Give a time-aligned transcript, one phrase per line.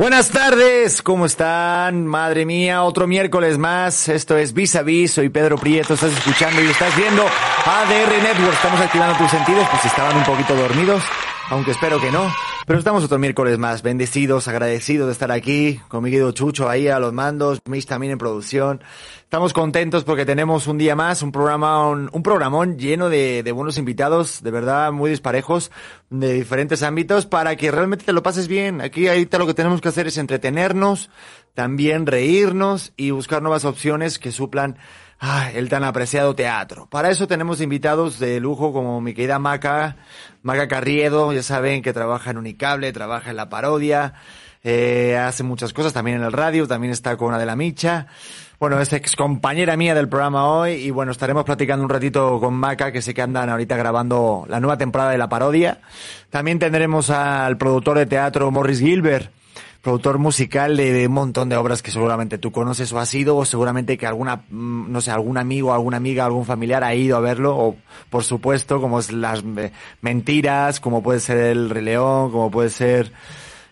[0.00, 2.06] Buenas tardes, ¿cómo están?
[2.06, 4.08] Madre mía, otro miércoles más.
[4.08, 8.54] Esto es Vis a Vis, soy Pedro Prieto, estás escuchando y estás viendo ADR Network.
[8.54, 11.02] Estamos activando tus sentidos, pues estaban un poquito dormidos,
[11.50, 12.32] aunque espero que no.
[12.66, 16.88] Pero estamos otro miércoles más, bendecidos, agradecidos de estar aquí, con mi querido Chucho ahí
[16.88, 18.80] a los mandos, Mish también en producción.
[19.22, 23.78] Estamos contentos porque tenemos un día más, un programa, un, programón lleno de, de, buenos
[23.78, 25.72] invitados, de verdad muy disparejos,
[26.10, 28.80] de diferentes ámbitos, para que realmente te lo pases bien.
[28.80, 31.10] Aquí ahorita lo que tenemos que hacer es entretenernos,
[31.54, 34.78] también reírnos y buscar nuevas opciones que suplan
[35.20, 36.86] ah, el tan apreciado teatro.
[36.90, 39.96] Para eso tenemos invitados de lujo como mi querida Maca,
[40.42, 44.14] Maca Carriedo, ya saben que trabaja en Unicable, trabaja en la parodia,
[44.62, 48.06] eh, hace muchas cosas, también en el radio, también está con una de la Micha.
[48.58, 52.52] Bueno, es ex compañera mía del programa hoy y bueno, estaremos platicando un ratito con
[52.52, 55.80] Maca, que sé que andan ahorita grabando la nueva temporada de la parodia.
[56.28, 59.30] También tendremos al productor de teatro Morris Gilbert,
[59.82, 63.44] productor musical de, un montón de obras que seguramente tú conoces o has ido, o
[63.44, 67.20] seguramente que alguna, mm, no sé, algún amigo, alguna amiga, algún familiar ha ido a
[67.20, 67.76] verlo, o
[68.10, 69.42] por supuesto, como es las
[70.02, 73.12] mentiras, como puede ser el Rey León, como puede ser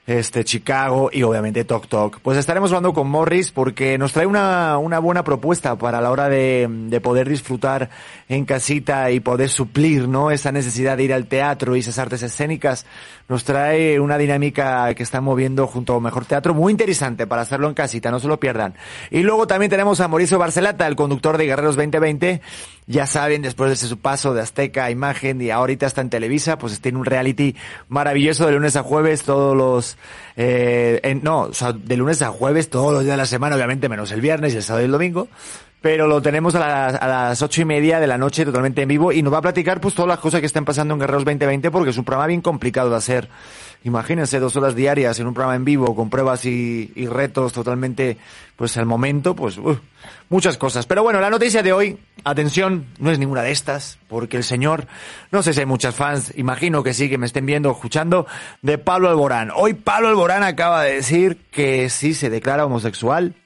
[0.08, 2.20] este Chicago y obviamente Tok Tok.
[2.20, 6.30] Pues estaremos hablando con Morris porque nos trae una, una buena propuesta para la hora
[6.30, 7.90] de, de poder disfrutar
[8.28, 10.30] en casita y poder suplir, ¿no?
[10.30, 12.84] Esa necesidad de ir al teatro y esas artes escénicas.
[13.28, 17.68] Nos trae una dinámica que está moviendo junto a Mejor Teatro muy interesante para hacerlo
[17.68, 18.74] en casita, no se lo pierdan.
[19.10, 22.40] Y luego también tenemos a Mauricio Barcelata, el conductor de Guerreros 2020.
[22.86, 26.80] Ya saben, después de su paso de Azteca Imagen y ahorita está en Televisa, pues
[26.80, 27.54] tiene un reality
[27.88, 29.98] maravilloso de lunes a jueves, todos los
[30.40, 33.88] eh, no, o sea, de lunes a jueves, todos los días de la semana, obviamente,
[33.88, 35.28] menos el viernes y el sábado y el domingo.
[35.80, 38.88] Pero lo tenemos a las, a las ocho y media de la noche totalmente en
[38.88, 41.24] vivo y nos va a platicar pues todas las cosas que están pasando en Guerreros
[41.24, 43.28] 2020 porque es un programa bien complicado de hacer.
[43.84, 48.18] Imagínense dos horas diarias en un programa en vivo con pruebas y, retos totalmente,
[48.56, 49.60] pues al momento, pues
[50.28, 50.86] muchas cosas.
[50.86, 54.88] Pero bueno, la noticia de hoy, atención, no es ninguna de estas, porque el señor,
[55.30, 58.26] no sé si hay muchas fans, imagino que sí, que me estén viendo, escuchando,
[58.62, 59.52] de Pablo Alborán.
[59.54, 63.36] Hoy Pablo Alborán acaba de decir que sí se declara homosexual.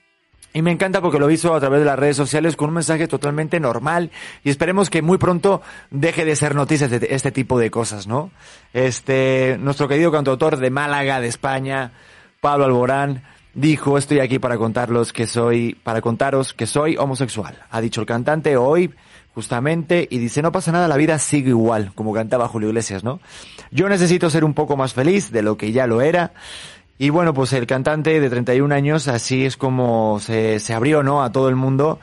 [0.55, 3.09] Y me encanta porque lo hizo a través de las redes sociales con un mensaje
[3.09, 4.11] totalmente normal
[4.45, 8.31] y esperemos que muy pronto deje de ser noticias de este tipo de cosas, ¿no?
[8.75, 11.93] Este, nuestro querido cantautor de Málaga, de España,
[12.41, 13.23] Pablo Alborán,
[13.55, 17.57] dijo, estoy aquí para contarlos que soy, para contaros que soy homosexual.
[17.71, 18.93] Ha dicho el cantante hoy,
[19.35, 23.21] justamente, y dice, no pasa nada, la vida sigue igual, como cantaba Julio Iglesias, ¿no?
[23.71, 26.33] Yo necesito ser un poco más feliz de lo que ya lo era.
[26.99, 31.23] Y bueno, pues el cantante de 31 años, así es como se, se abrió, ¿no?
[31.23, 31.99] A todo el mundo.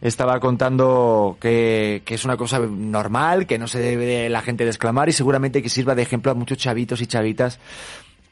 [0.00, 4.70] Estaba contando que, que es una cosa normal, que no se debe la gente de
[4.70, 7.58] exclamar y seguramente que sirva de ejemplo a muchos chavitos y chavitas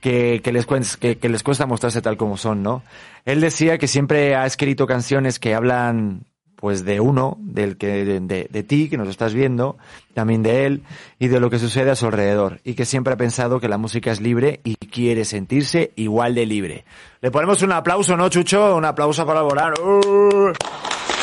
[0.01, 0.67] que, que, les,
[0.99, 2.83] que, que les cuesta mostrarse tal como son, ¿no?
[3.25, 6.27] Él decía que siempre ha escrito canciones que hablan
[6.65, 9.77] pues de uno, del que, de, de, ti, que nos estás viendo,
[10.15, 10.83] también de él,
[11.19, 13.77] y de lo que sucede a su alrededor, y que siempre ha pensado que la
[13.77, 16.87] música es libre y quiere sentirse igual de libre.
[17.21, 18.77] Le ponemos un aplauso, ¿no, Chucho?
[18.77, 19.43] Un aplauso para.
[19.43, 20.55] ¡Uh!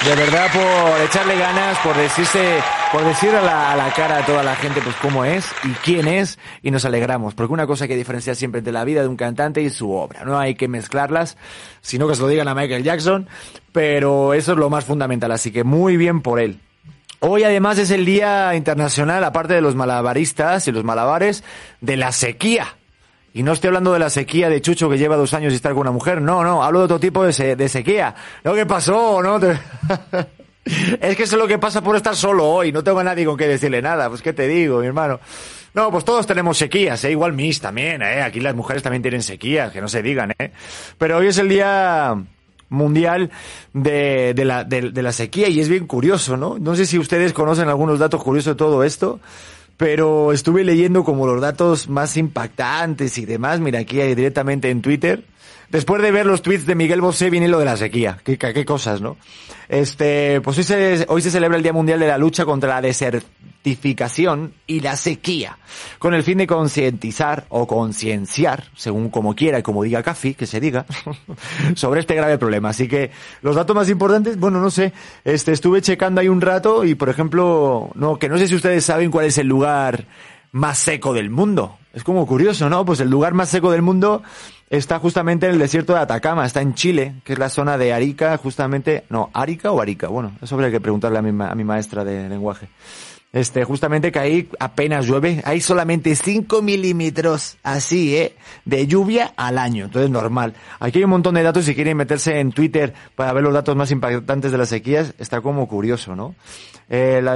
[0.06, 2.58] De verdad por echarle ganas, por decirse,
[2.92, 6.40] por decir a la, cara a toda la gente pues cómo es y quién es
[6.64, 9.62] y nos alegramos, porque una cosa que diferencia siempre entre la vida de un cantante
[9.62, 11.38] y su obra, no hay que mezclarlas,
[11.82, 13.28] sino que se lo digan a Michael Jackson,
[13.72, 16.60] pero eso es lo más fundamental, así que muy bien por él.
[17.20, 21.44] Hoy además es el Día Internacional, aparte de los malabaristas y los malabares,
[21.80, 22.76] de la sequía.
[23.34, 25.72] Y no estoy hablando de la sequía de Chucho que lleva dos años y estar
[25.72, 26.22] con una mujer.
[26.22, 28.14] No, no, hablo de otro tipo de, de sequía.
[28.44, 29.38] Lo que pasó, ¿no?
[30.66, 32.74] es que es lo que pasa por estar solo hoy.
[32.74, 34.10] No tengo a nadie con que decirle nada.
[34.10, 35.20] Pues qué te digo, mi hermano.
[35.74, 37.12] No, pues todos tenemos sequías, ¿eh?
[37.12, 38.22] igual mis también, ¿eh?
[38.22, 40.52] Aquí las mujeres también tienen sequías, que no se digan, ¿eh?
[40.98, 42.22] Pero hoy es el día
[42.68, 43.32] mundial
[43.72, 46.60] de, de, la, de, de la sequía y es bien curioso, ¿no?
[46.60, 49.22] No sé si ustedes conocen algunos datos curiosos de todo esto
[49.78, 53.60] pero estuve leyendo como los datos más impactantes y demás.
[53.60, 55.26] Mira, aquí directamente en Twitter.
[55.72, 58.20] Después de ver los tweets de Miguel Bosé viene lo de la sequía.
[58.26, 59.16] Qué, qué cosas, ¿no?
[59.70, 62.82] Este, pues hoy se, hoy se celebra el Día Mundial de la Lucha contra la
[62.82, 65.58] Desertificación y la Sequía,
[65.98, 70.46] con el fin de concientizar o concienciar, según como quiera y como diga Café, que
[70.46, 70.86] se diga,
[71.76, 72.68] sobre este grave problema.
[72.68, 74.92] Así que los datos más importantes, bueno, no sé,
[75.24, 78.84] este, estuve checando ahí un rato y, por ejemplo, no, que no sé si ustedes
[78.84, 80.06] saben cuál es el lugar
[80.52, 81.78] más seco del mundo.
[81.94, 82.86] Es como curioso, ¿no?
[82.86, 84.24] Pues el lugar más seco del mundo
[84.70, 87.92] está justamente en el desierto de Atacama, está en Chile, que es la zona de
[87.92, 91.64] Arica, justamente, no, Arica o Arica, bueno, eso habría que preguntarle a mi, a mi
[91.66, 92.70] maestra de lenguaje.
[93.34, 98.36] Este, justamente que ahí apenas llueve, hay solamente 5 milímetros, así, eh,
[98.66, 100.54] de lluvia al año, entonces normal.
[100.82, 103.74] Aquí hay un montón de datos, si quieren meterse en Twitter para ver los datos
[103.78, 106.36] más impactantes de las sequías, está como curioso, ¿no?
[106.90, 107.36] Eh, la,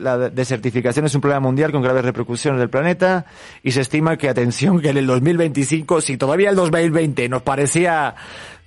[0.00, 3.26] la desertificación es un problema mundial con graves repercusiones del planeta
[3.64, 8.14] y se estima que, atención, que en el 2025, si todavía el 2020 nos parecía,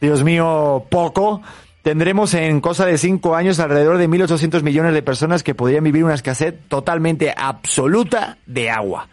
[0.02, 1.42] Dios mío, poco,
[1.88, 6.04] tendremos en cosa de cinco años alrededor de 1.800 millones de personas que podrían vivir
[6.04, 9.08] una escasez totalmente absoluta de agua.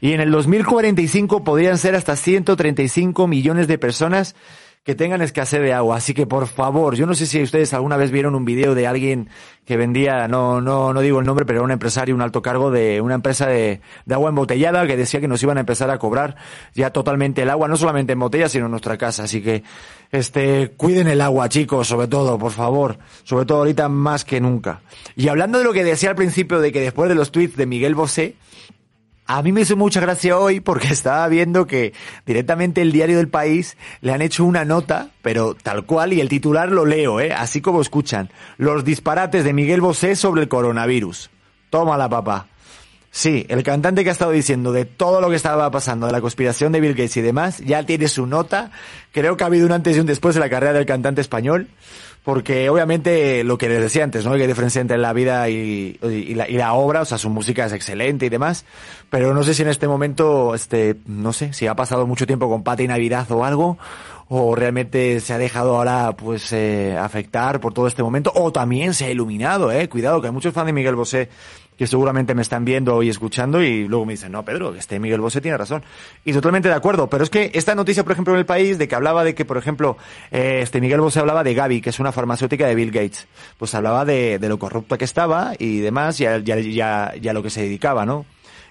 [0.00, 4.36] Y en el 2045 podrían ser hasta 135 millones de personas
[4.84, 5.96] que tengan escasez de agua.
[5.96, 8.86] Así que por favor, yo no sé si ustedes alguna vez vieron un video de
[8.86, 9.30] alguien
[9.64, 12.70] que vendía, no, no, no digo el nombre, pero era un empresario, un alto cargo
[12.70, 15.98] de una empresa de, de agua embotellada que decía que nos iban a empezar a
[15.98, 16.36] cobrar
[16.74, 19.24] ya totalmente el agua, no solamente en botella, sino en nuestra casa.
[19.24, 19.62] Así que,
[20.12, 22.98] este, cuiden el agua, chicos, sobre todo, por favor.
[23.22, 24.82] Sobre todo ahorita más que nunca.
[25.16, 27.64] Y hablando de lo que decía al principio de que después de los tweets de
[27.64, 28.36] Miguel Bosé,
[29.26, 31.92] a mí me hizo mucha gracia hoy porque estaba viendo que
[32.26, 36.28] directamente el diario del país le han hecho una nota, pero tal cual, y el
[36.28, 37.32] titular lo leo, ¿eh?
[37.32, 38.30] así como escuchan.
[38.56, 41.30] Los disparates de Miguel Bosé sobre el coronavirus.
[41.70, 42.46] Toma la papá.
[43.10, 46.20] Sí, el cantante que ha estado diciendo de todo lo que estaba pasando, de la
[46.20, 48.72] conspiración de Bill Gates y demás, ya tiene su nota.
[49.12, 51.68] Creo que ha habido un antes y un después de la carrera del cantante español
[52.24, 54.32] porque obviamente lo que les decía antes, ¿no?
[54.32, 57.28] Hay que diferenciar entre la vida y, y, la, y, la, obra, o sea, su
[57.28, 58.64] música es excelente y demás,
[59.10, 62.48] pero no sé si en este momento, este, no sé, si ha pasado mucho tiempo
[62.48, 63.76] con Pati Navidad o algo,
[64.28, 68.94] o realmente se ha dejado ahora, pues, eh, afectar por todo este momento, o también
[68.94, 71.28] se ha iluminado, eh, cuidado, que hay muchos fans de Miguel Bosé
[71.76, 75.20] que seguramente me están viendo y escuchando y luego me dicen, no, Pedro, este Miguel
[75.20, 75.82] Bosé tiene razón.
[76.24, 78.88] Y totalmente de acuerdo, pero es que esta noticia, por ejemplo, en el país, de
[78.88, 79.96] que hablaba de que, por ejemplo,
[80.30, 83.26] eh, este Miguel Bosé hablaba de Gavi, que es una farmacéutica de Bill Gates,
[83.58, 87.42] pues hablaba de, de lo corrupta que estaba y demás, y a, ya, ya lo
[87.42, 88.26] que se dedicaba, ¿no?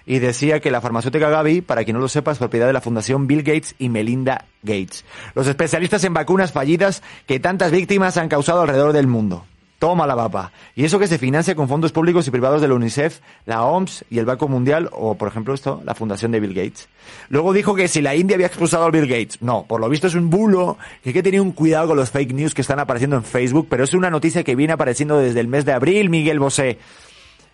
[0.06, 2.80] y decía que la farmacéutica Gavi, para quien no lo sepa, es propiedad de la
[2.80, 5.04] Fundación Bill Gates y Melinda Gates,
[5.34, 9.46] los especialistas en vacunas fallidas que tantas víctimas han causado alrededor del mundo.
[9.84, 10.50] Toma la papa.
[10.74, 14.06] Y eso que se financia con fondos públicos y privados de la UNICEF, la OMS
[14.08, 16.88] y el Banco Mundial, o por ejemplo esto, la Fundación de Bill Gates.
[17.28, 19.42] Luego dijo que si la India había expulsado a Bill Gates.
[19.42, 22.10] No, por lo visto es un bulo, que hay que tener un cuidado con los
[22.10, 25.40] fake news que están apareciendo en Facebook, pero es una noticia que viene apareciendo desde
[25.40, 26.78] el mes de abril, Miguel Bosé.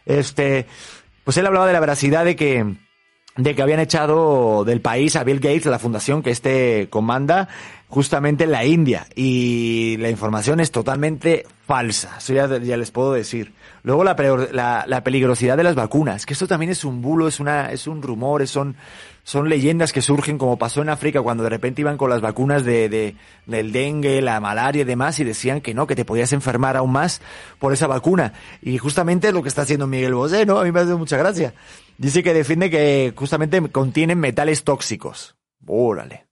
[0.07, 0.67] Este,
[1.25, 2.77] pues él hablaba de la veracidad de que,
[3.39, 7.49] de que habían echado del país a Bill Gates, la fundación que este comanda,
[7.91, 9.07] justamente en la India.
[9.15, 13.53] Y la información es totalmente falsa, eso ya, ya les puedo decir.
[13.83, 14.17] Luego la,
[14.53, 17.87] la, la, peligrosidad de las vacunas, que esto también es un bulo, es una, es
[17.87, 18.77] un rumor, son,
[19.23, 22.65] son leyendas que surgen como pasó en África cuando de repente iban con las vacunas
[22.65, 23.17] de, de,
[23.47, 26.93] del dengue, la malaria y demás y decían que no, que te podías enfermar aún
[26.93, 27.23] más
[27.59, 28.35] por esa vacuna.
[28.63, 30.59] Y justamente es lo que está haciendo Miguel Bosé, ¿no?
[30.59, 31.55] A mí me hace mucha gracia.
[31.99, 35.37] Dice que defiende que justamente contienen metales tóxicos.
[35.67, 36.30] Órale.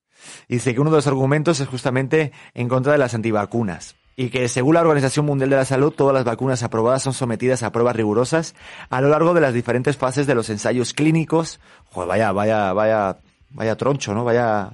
[0.48, 4.48] Dice que uno de los argumentos es justamente en contra de las antivacunas y que
[4.48, 7.94] según la Organización Mundial de la Salud todas las vacunas aprobadas son sometidas a pruebas
[7.94, 8.56] rigurosas
[8.90, 11.60] a lo largo de las diferentes fases de los ensayos clínicos.
[11.92, 13.16] Joder, vaya, vaya, vaya,
[13.50, 14.24] vaya troncho, ¿no?
[14.24, 14.70] Vaya,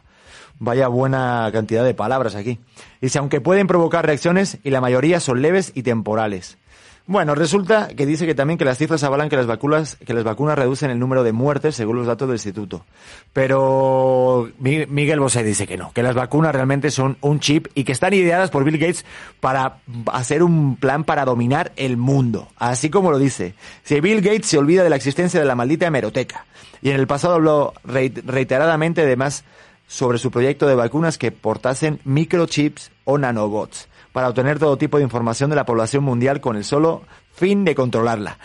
[0.58, 2.58] vaya buena cantidad de palabras aquí.
[3.02, 6.56] Dice, aunque pueden provocar reacciones y la mayoría son leves y temporales.
[7.06, 10.24] Bueno, resulta que dice que también que las cifras avalan que las vacunas, que las
[10.24, 12.86] vacunas reducen el número de muertes según los datos del instituto.
[13.34, 17.92] Pero Miguel Bosé dice que no, que las vacunas realmente son un chip y que
[17.92, 19.05] están ideadas por Bill Gates
[19.40, 19.81] para
[20.14, 22.48] hacer un plan para dominar el mundo.
[22.56, 23.52] Así como lo dice.
[23.82, 26.46] Si Bill Gates se olvida de la existencia de la maldita hemeroteca
[26.81, 29.44] y en el pasado habló reiteradamente además
[29.86, 35.02] sobre su proyecto de vacunas que portasen microchips o nanobots para obtener todo tipo de
[35.02, 37.02] información de la población mundial con el solo
[37.34, 38.38] fin de controlarla.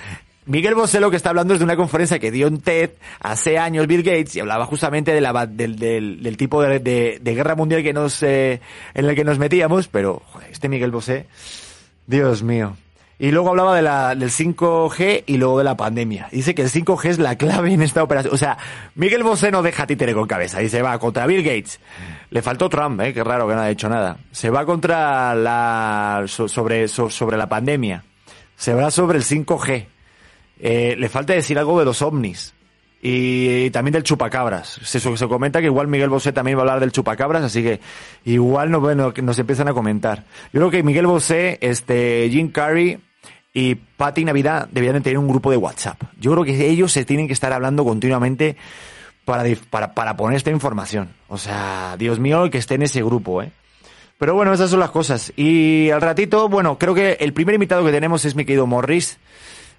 [0.48, 3.60] Miguel Bosé lo que está hablando es de una conferencia que dio en TED hace
[3.60, 7.54] años Bill Gates y hablaba justamente de la, del, del, tipo de, de, de, guerra
[7.54, 8.62] mundial que nos, eh,
[8.96, 11.28] en el que nos metíamos, pero este Miguel Bosé,
[12.08, 12.76] Dios mío.
[13.22, 16.30] Y luego hablaba de la, del 5G y luego de la pandemia.
[16.32, 18.34] Dice que el 5G es la clave en esta operación.
[18.34, 18.58] O sea,
[18.96, 20.60] Miguel Bosé no deja títere con cabeza.
[20.60, 21.82] Dice, va contra Bill Gates.
[22.30, 24.20] Le faltó Trump, eh, qué raro que no ha hecho nada.
[24.32, 28.06] Se va contra la, sobre, sobre la pandemia.
[28.56, 29.86] Se va sobre el 5G.
[30.62, 32.54] Eh, le falta decir algo de los ovnis.
[33.02, 34.80] Y, también del chupacabras.
[34.84, 37.82] Se, se comenta que igual Miguel Bosé también va a hablar del chupacabras, así que
[38.24, 40.24] igual no, bueno, nos empiezan a comentar.
[40.54, 43.00] Yo creo que Miguel Bosé, este, Jim Carrey,
[43.54, 46.02] y Pati y Navidad debían tener un grupo de WhatsApp.
[46.20, 48.58] Yo creo que ellos se tienen que estar hablando continuamente
[49.26, 51.10] para, para, para poner esta información.
[51.28, 53.52] O sea, Dios mío, que esté en ese grupo, ¿eh?
[54.18, 55.32] Pero bueno, esas son las cosas.
[55.38, 59.18] Y al ratito, bueno, creo que el primer invitado que tenemos es mi querido Morris.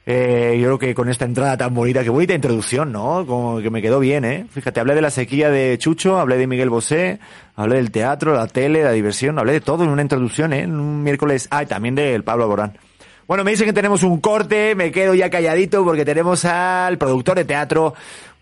[0.06, 3.26] Eh, yo creo que con esta entrada tan bonita, qué bonita introducción, ¿no?
[3.26, 4.46] Como que me quedó bien, ¿eh?
[4.50, 7.20] Fíjate, hablé de la sequía de Chucho, hablé de Miguel Bosé,
[7.54, 10.60] hablé del teatro, la tele, la diversión, hablé de todo en una introducción, ¿eh?
[10.60, 12.78] En un miércoles, ah, y también del Pablo Alborán.
[13.30, 17.36] Bueno, me dicen que tenemos un corte, me quedo ya calladito porque tenemos al productor
[17.36, 17.94] de teatro,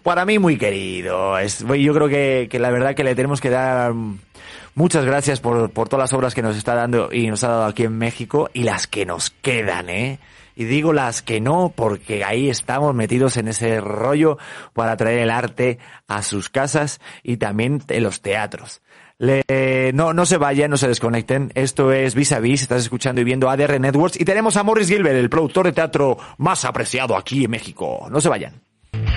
[0.03, 1.39] para mí muy querido.
[1.43, 3.93] Yo creo que, la verdad que le tenemos que dar
[4.75, 7.65] muchas gracias por, por todas las obras que nos está dando y nos ha dado
[7.67, 10.21] aquí en México y las que nos quedan, ¿eh?
[10.57, 14.39] Y digo las que no, porque ahí estamos metidos en ese rollo
[14.73, 18.81] para traer el arte a sus casas y también en los teatros.
[19.19, 21.51] Le, no, no se vayan, no se desconecten.
[21.55, 24.89] Esto es Vis a Vis, estás escuchando y viendo ADR Networks y tenemos a Morris
[24.89, 28.07] Gilbert, el productor de teatro más apreciado aquí en México.
[28.11, 28.68] No se vayan.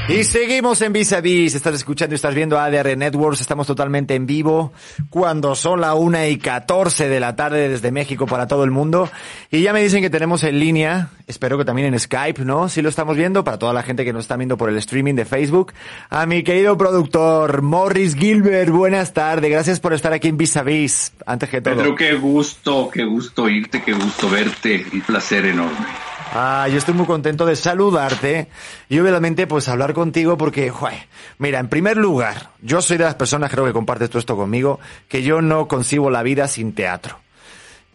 [0.10, 4.15] Y seguimos en Vis a Vis, estás escuchando y estás viendo ADR Networks, estamos totalmente
[4.15, 4.74] en vivo
[5.10, 9.10] cuando son la una y catorce de la tarde desde México para todo el mundo.
[9.51, 12.67] Y ya me dicen que tenemos en línea, espero que también en Skype, ¿no?
[12.67, 15.13] Si lo estamos viendo, para toda la gente que nos está viendo por el streaming
[15.13, 15.72] de Facebook,
[16.10, 20.63] a mi querido productor Morris Gilbert, buenas tardes, gracias por estar aquí en Vis a
[20.63, 21.75] Vis, antes que todo.
[21.75, 26.11] Pedro, qué gusto, qué gusto irte, qué gusto verte, un placer enorme.
[26.33, 28.47] Ah, yo estoy muy contento de saludarte
[28.88, 31.07] y obviamente pues hablar contigo porque, joder,
[31.38, 34.79] mira, en primer lugar, yo soy de las personas, creo que compartes tú esto conmigo,
[35.09, 37.19] que yo no concibo la vida sin teatro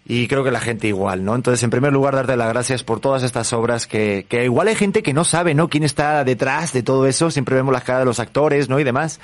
[0.08, 1.34] y creo que la gente igual, ¿no?
[1.34, 4.76] Entonces, en primer lugar, darte las gracias por todas estas obras que, que igual hay
[4.76, 5.68] gente que no sabe, ¿no?
[5.68, 7.32] Quién está detrás de todo eso.
[7.32, 8.78] Siempre vemos las caras de los actores, ¿no?
[8.78, 9.18] Y demás.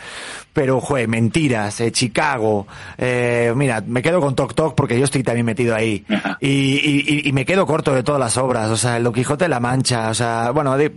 [0.52, 2.66] Pero, jue, mentiras, eh, Chicago,
[2.98, 6.04] eh, mira, me quedo con Tok Tok porque yo estoy también metido ahí.
[6.40, 9.44] Y, y, y, me quedo corto de todas las obras, o sea, el Don Quijote
[9.44, 10.92] de la Mancha, o sea, bueno, de,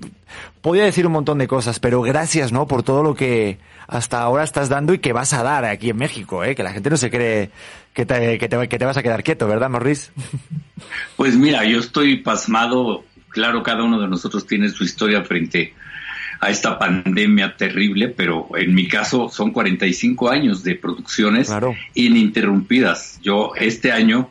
[0.61, 2.65] podía decir un montón de cosas, pero gracias, ¿no?
[2.65, 5.97] Por todo lo que hasta ahora estás dando y que vas a dar aquí en
[5.97, 6.55] México, ¿eh?
[6.55, 7.51] Que la gente no se cree
[7.95, 10.11] que te, que te, que te vas a quedar quieto, ¿verdad, Morris?
[11.15, 13.05] Pues mira, yo estoy pasmado.
[13.29, 15.73] Claro, cada uno de nosotros tiene su historia frente
[16.41, 21.49] a esta pandemia terrible, pero en mi caso son 45 años de producciones
[21.93, 23.19] ininterrumpidas.
[23.21, 24.29] Yo este año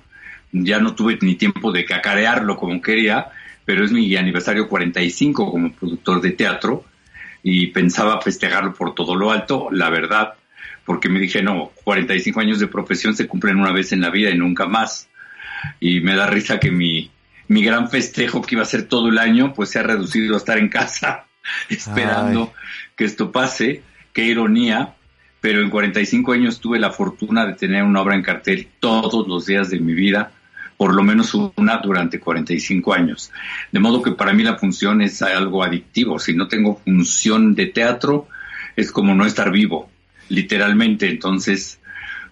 [0.53, 3.29] ya no tuve ni tiempo de cacarearlo como quería,
[3.65, 6.85] pero es mi aniversario 45 como productor de teatro
[7.43, 9.69] y pensaba festejarlo por todo lo alto.
[9.71, 10.35] La verdad,
[10.85, 14.31] porque me dije, no, 45 años de profesión se cumplen una vez en la vida
[14.31, 15.09] y nunca más.
[15.81, 17.11] Y me da risa que mi,
[17.49, 20.39] mi gran festejo que iba a ser todo el año, pues se ha reducido a
[20.39, 21.25] estar en casa
[21.69, 22.53] esperando
[22.97, 23.83] que esto pase.
[24.13, 24.95] Qué ironía,
[25.41, 29.47] pero en 45 años tuve la fortuna de tener una obra en cartel todos los
[29.47, 30.31] días de mi vida,
[30.77, 33.33] por lo menos una durante 45 años.
[33.73, 36.21] De modo que para mí la función es algo adictivo.
[36.21, 38.29] Si no tengo función de teatro,
[38.77, 39.91] es como no estar vivo
[40.29, 41.09] literalmente.
[41.09, 41.81] Entonces,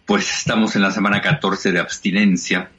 [0.06, 2.70] pues estamos en la semana 14 de abstinencia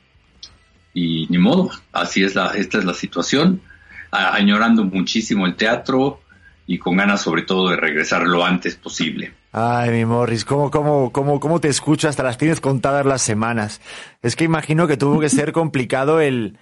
[0.93, 3.61] y ni modo, así es la, esta es la situación,
[4.11, 6.21] añorando muchísimo el teatro
[6.67, 9.33] y con ganas sobre todo de regresar lo antes posible.
[9.51, 12.07] Ay, mi Morris, ¿cómo, cómo, cómo, cómo te escucho?
[12.07, 13.81] Hasta las tienes contadas las semanas.
[14.21, 16.57] Es que imagino que tuvo que ser complicado el,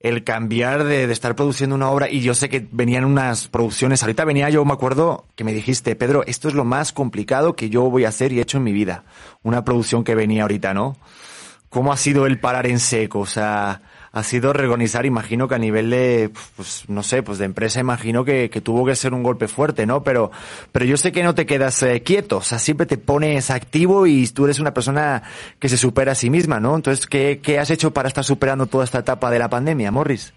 [0.00, 4.02] el cambiar de, de, estar produciendo una obra y yo sé que venían unas producciones,
[4.02, 7.68] ahorita venía yo me acuerdo que me dijiste, Pedro, esto es lo más complicado que
[7.68, 9.04] yo voy a hacer y he hecho en mi vida,
[9.42, 10.96] una producción que venía ahorita, ¿no?
[11.68, 13.20] ¿Cómo ha sido el parar en seco?
[13.20, 17.44] O sea, ha sido reorganizar, imagino que a nivel de, pues, no sé, pues de
[17.44, 20.02] empresa, imagino que, tuvo que ser un golpe fuerte, ¿no?
[20.02, 20.32] Pero,
[20.72, 24.06] pero yo sé que no te quedas eh, quieto, o sea, siempre te pones activo
[24.06, 25.22] y tú eres una persona
[25.58, 26.74] que se supera a sí misma, ¿no?
[26.74, 30.32] Entonces, ¿qué, qué has hecho para estar superando toda esta etapa de la pandemia, Morris?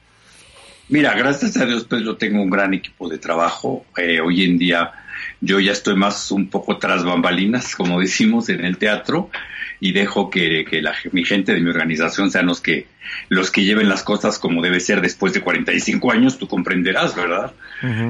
[0.89, 3.85] Mira, gracias a Dios, pues yo tengo un gran equipo de trabajo.
[3.97, 4.91] Eh, hoy en día
[5.41, 9.29] yo ya estoy más un poco tras bambalinas, como decimos en el teatro
[9.79, 12.87] y dejo que, que la, mi gente de mi organización sean los que,
[13.27, 17.51] los que lleven las cosas como debe ser después de 45 años, tú comprenderás, ¿verdad?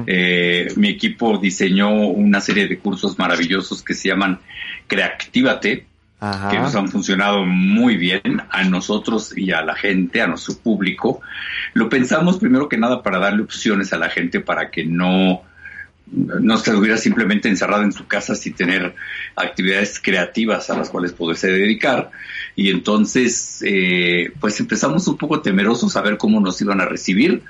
[0.06, 4.38] eh, mi equipo diseñó una serie de cursos maravillosos que se llaman
[4.86, 5.86] Creactívate,
[6.50, 11.20] que nos han funcionado muy bien a nosotros y a la gente, a nuestro público.
[11.74, 15.42] Lo pensamos primero que nada para darle opciones a la gente para que no
[16.14, 18.94] no se hubiera simplemente encerrado en su casa sin tener
[19.34, 22.10] actividades creativas a las cuales poderse dedicar.
[22.54, 27.42] Y entonces, eh, pues empezamos un poco temerosos a ver cómo nos iban a recibir.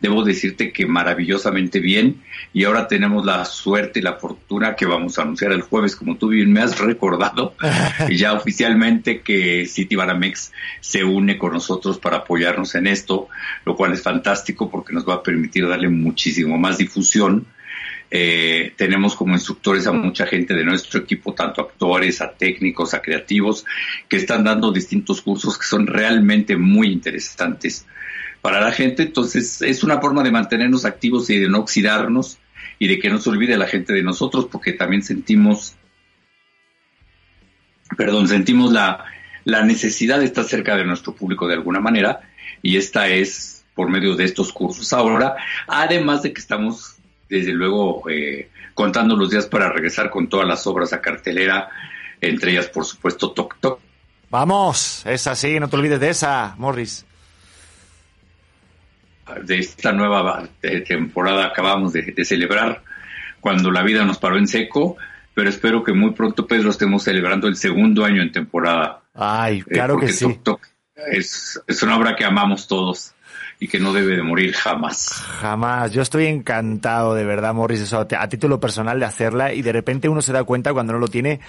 [0.00, 2.22] Debo decirte que maravillosamente bien.
[2.52, 6.16] Y ahora tenemos la suerte y la fortuna que vamos a anunciar el jueves, como
[6.16, 7.54] tú bien me has recordado,
[8.10, 13.28] ya oficialmente que City Baramex se une con nosotros para apoyarnos en esto,
[13.64, 17.46] lo cual es fantástico porque nos va a permitir darle muchísimo más difusión
[18.10, 23.02] eh, tenemos como instructores a mucha gente de nuestro equipo, tanto actores, a técnicos, a
[23.02, 23.66] creativos,
[24.08, 27.86] que están dando distintos cursos que son realmente muy interesantes.
[28.40, 29.02] para la gente.
[29.02, 32.38] Entonces es una forma de mantenernos activos y de no oxidarnos
[32.78, 35.74] y de que no se olvide la gente de nosotros, porque también sentimos,
[37.96, 39.04] perdón, sentimos la,
[39.44, 42.20] la necesidad de estar cerca de nuestro público de alguna manera
[42.62, 45.36] y esta es por medio de estos cursos ahora,
[45.66, 46.97] además de que estamos
[47.28, 51.68] desde luego eh, contando los días para regresar con todas las obras a cartelera,
[52.20, 53.80] entre ellas por supuesto Toc Toc.
[54.30, 57.06] Vamos, es así, no te olvides de esa, Morris
[59.42, 60.48] de esta nueva
[60.86, 62.82] temporada acabamos de, celebrar
[63.40, 64.96] cuando la vida nos paró en seco,
[65.34, 69.02] pero espero que muy pronto, Pedro, estemos celebrando el segundo año en temporada.
[69.14, 70.26] Ay, eh, claro que sí.
[71.12, 73.14] es, es una obra que amamos todos
[73.60, 75.08] y que no debe de morir jamás.
[75.40, 75.92] Jamás.
[75.92, 80.08] Yo estoy encantado, de verdad, Morris, eso, a título personal de hacerla y de repente
[80.08, 81.40] uno se da cuenta cuando no lo tiene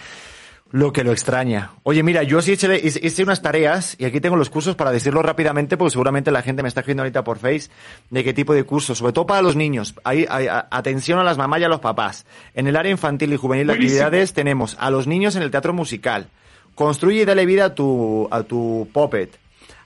[0.72, 1.72] lo que lo extraña.
[1.84, 5.22] Oye, mira, yo sí hice, hice, unas tareas y aquí tengo los cursos para decirlo
[5.22, 7.70] rápidamente porque seguramente la gente me está escribiendo ahorita por Face
[8.10, 9.96] de qué tipo de cursos, sobre todo para los niños.
[10.04, 12.26] Hay, atención a las mamás y a los papás.
[12.54, 15.74] En el área infantil y juvenil de actividades tenemos a los niños en el teatro
[15.74, 16.28] musical.
[16.76, 19.38] Construye y dale vida a tu, a tu puppet.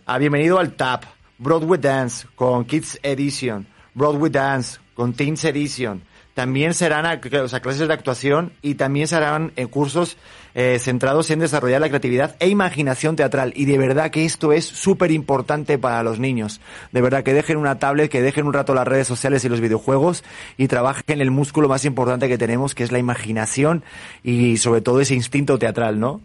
[0.06, 1.06] A bienvenido al TAP.
[1.44, 3.68] Broadway Dance con Kids Edition.
[3.94, 6.02] Broadway Dance con Teens Edition
[6.34, 10.18] también serán clases de actuación y también serán eh, cursos
[10.56, 13.54] eh, centrados en desarrollar la creatividad e imaginación teatral.
[13.56, 16.60] Y de verdad que esto es súper importante para los niños.
[16.92, 19.62] De verdad que dejen una tablet, que dejen un rato las redes sociales y los
[19.62, 20.24] videojuegos
[20.58, 23.84] y trabajen el músculo más importante que tenemos, que es la imaginación
[24.24, 26.22] y sobre todo ese instinto teatral, ¿no?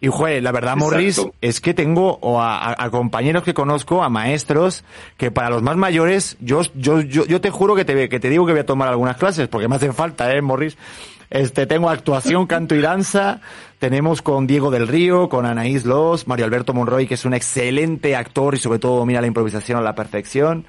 [0.00, 4.84] Y jue, la verdad, Morris, es que tengo o a, compañeros que conozco, a maestros,
[5.16, 8.30] que para los más mayores, yo, yo, yo, yo te juro que te, que te
[8.30, 10.76] digo que voy a tomar algunas clases, porque me hacen falta, eh, Morris.
[11.30, 13.40] Este, tengo actuación, canto y danza.
[13.80, 18.14] Tenemos con Diego del Río, con Anaís Los, Mario Alberto Monroy, que es un excelente
[18.14, 20.64] actor y sobre todo mira la improvisación a la perfección.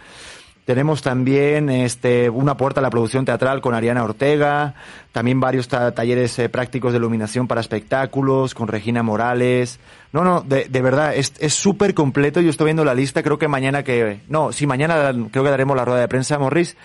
[0.69, 4.75] Tenemos también este, una puerta a la producción teatral con Ariana Ortega,
[5.11, 9.79] también varios talleres eh, prácticos de iluminación para espectáculos con Regina Morales.
[10.13, 12.39] No, no, de, de verdad, es súper completo.
[12.39, 14.19] Yo estoy viendo la lista, creo que mañana que...
[14.29, 16.77] No, sí, mañana creo que daremos la rueda de prensa, Morris.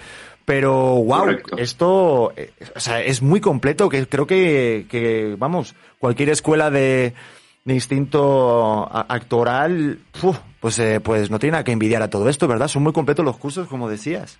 [0.46, 0.72] Pero,
[1.04, 6.70] wow, esto eh, o sea, es muy completo, que creo que, que, vamos, cualquier escuela
[6.70, 7.12] de,
[7.66, 9.98] de instinto actoral,
[10.64, 12.68] pues, eh, pues no tiene nada que envidiar a todo esto, ¿verdad?
[12.68, 14.38] Son muy completos los cursos, como decías.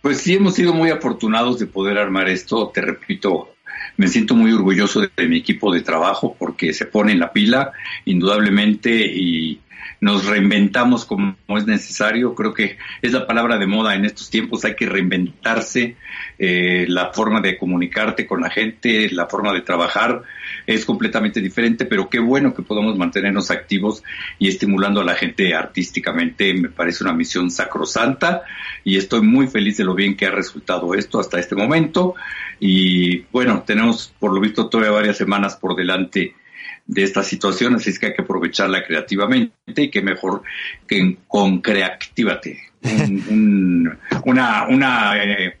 [0.00, 2.68] Pues sí, hemos sido muy afortunados de poder armar esto.
[2.72, 3.50] Te repito,
[3.98, 7.72] me siento muy orgulloso de, mi equipo de trabajo porque se pone en la pila,
[8.06, 9.60] indudablemente, y
[10.00, 12.34] nos reinventamos como es necesario.
[12.34, 14.64] Creo que es la palabra de moda en estos tiempos.
[14.64, 15.96] Hay que reinventarse
[16.38, 20.22] eh, la forma de comunicarte con la gente, la forma de trabajar
[20.66, 24.02] es completamente diferente, pero qué bueno que podamos mantenernos activos
[24.38, 26.52] y estimulando a la gente artísticamente.
[26.54, 28.42] Me parece una misión sacrosanta
[28.84, 32.14] y estoy muy feliz de lo bien que ha resultado esto hasta este momento.
[32.60, 36.34] Y bueno, tenemos por lo visto todavía varias semanas por delante
[36.86, 40.42] de esta situación, así es que hay que aprovecharla creativamente y que mejor
[40.86, 42.58] que con creativate.
[44.24, 45.58] una, una, eh,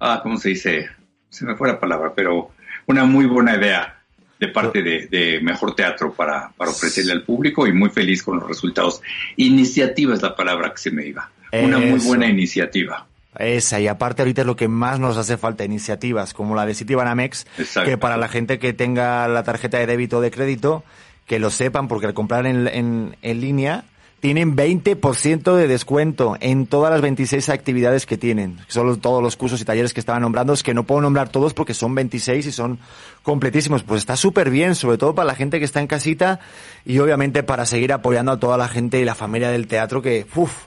[0.00, 0.88] ah, ¿cómo se dice?
[1.28, 2.50] Se me fue la palabra, pero
[2.86, 3.94] una muy buena idea
[4.40, 8.48] de parte de, Mejor Teatro para, para, ofrecerle al público y muy feliz con los
[8.48, 9.02] resultados.
[9.36, 11.30] Iniciativa es la palabra que se me iba.
[11.52, 13.06] Una muy buena iniciativa.
[13.38, 16.74] Esa, y aparte ahorita es lo que más nos hace falta, iniciativas como la de
[16.74, 17.46] Citibanamex,
[17.84, 20.84] que para la gente que tenga la tarjeta de débito o de crédito,
[21.26, 23.84] que lo sepan, porque al comprar en, en, en línea,
[24.20, 28.58] tienen 20% de descuento en todas las 26 actividades que tienen.
[28.66, 31.54] Son todos los cursos y talleres que estaban nombrando, es que no puedo nombrar todos
[31.54, 32.80] porque son 26 y son
[33.22, 33.84] completísimos.
[33.84, 36.40] Pues está súper bien, sobre todo para la gente que está en casita
[36.84, 40.26] y obviamente para seguir apoyando a toda la gente y la familia del teatro que,
[40.34, 40.64] uff,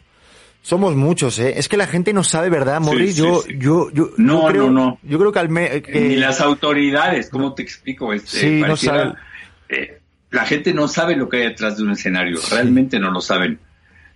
[0.61, 1.53] somos muchos, ¿eh?
[1.57, 3.15] Es que la gente no sabe, ¿verdad, Morris?
[3.15, 4.99] yo, yo, yo, no, creo, no, no.
[5.03, 8.13] Yo creo que al me, Ni las autoridades, ¿cómo te explico?
[8.13, 9.13] Este, sí, no saben.
[9.69, 13.21] Eh, la gente no sabe lo que hay detrás de un escenario, realmente no lo
[13.21, 13.59] saben.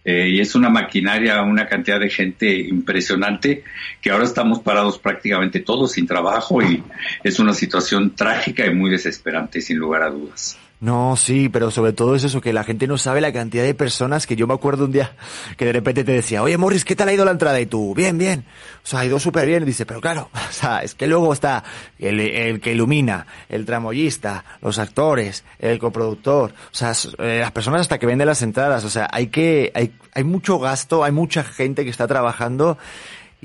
[0.06, 3.64] Eh, y es una maquinaria, una cantidad de gente impresionante
[4.02, 6.84] que ahora estamos parados prácticamente todos sin trabajo y
[7.24, 10.60] es una situación trágica y muy desesperante, sin lugar a dudas.
[10.82, 13.74] No, sí, pero sobre todo es eso, que la gente no sabe la cantidad de
[13.74, 15.16] personas que yo me acuerdo un día
[15.58, 17.60] que de repente te decía, oye Morris, ¿qué tal ha ido la entrada?
[17.62, 18.44] Y tú, bien, bien.
[18.84, 19.64] O sea, ha ido súper bien.
[19.64, 21.64] Y dice, pero claro, o sea, es que luego está
[21.98, 27.82] el, el que ilumina, el tramoyista, los actores, el coproductor, o sea, eh, las personas
[27.82, 28.84] hasta que venden las entradas.
[28.84, 32.78] O sea, hay que, hay, hay mucho gasto, hay mucha gente que está trabajando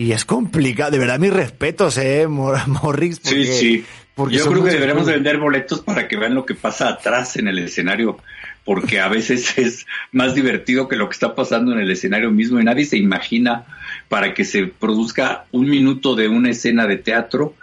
[0.00, 3.84] y es complicado, de verdad mis respetos, eh, Morris, porque, sí, sí.
[4.28, 7.58] Yo creo que deberíamos vender boletos para que vean lo que pasa atrás en el
[7.58, 8.18] escenario,
[8.64, 12.60] porque a veces es más divertido que lo que está pasando en el escenario mismo
[12.60, 13.64] y nadie se imagina
[14.08, 17.54] para que se produzca un minuto de una escena de teatro,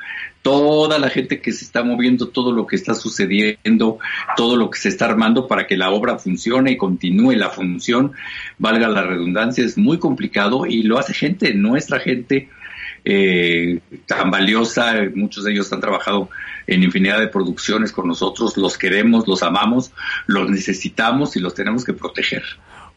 [0.41, 3.99] toda la gente que se está moviendo, todo lo que está sucediendo,
[4.37, 8.13] todo lo que se está armando para que la obra funcione y continúe la función,
[8.57, 12.49] valga la redundancia, es muy complicado y lo hace gente, nuestra gente
[13.05, 16.29] eh, tan valiosa, muchos de ellos han trabajado
[16.67, 19.91] en infinidad de producciones con nosotros, los queremos, los amamos,
[20.25, 22.43] los necesitamos y los tenemos que proteger.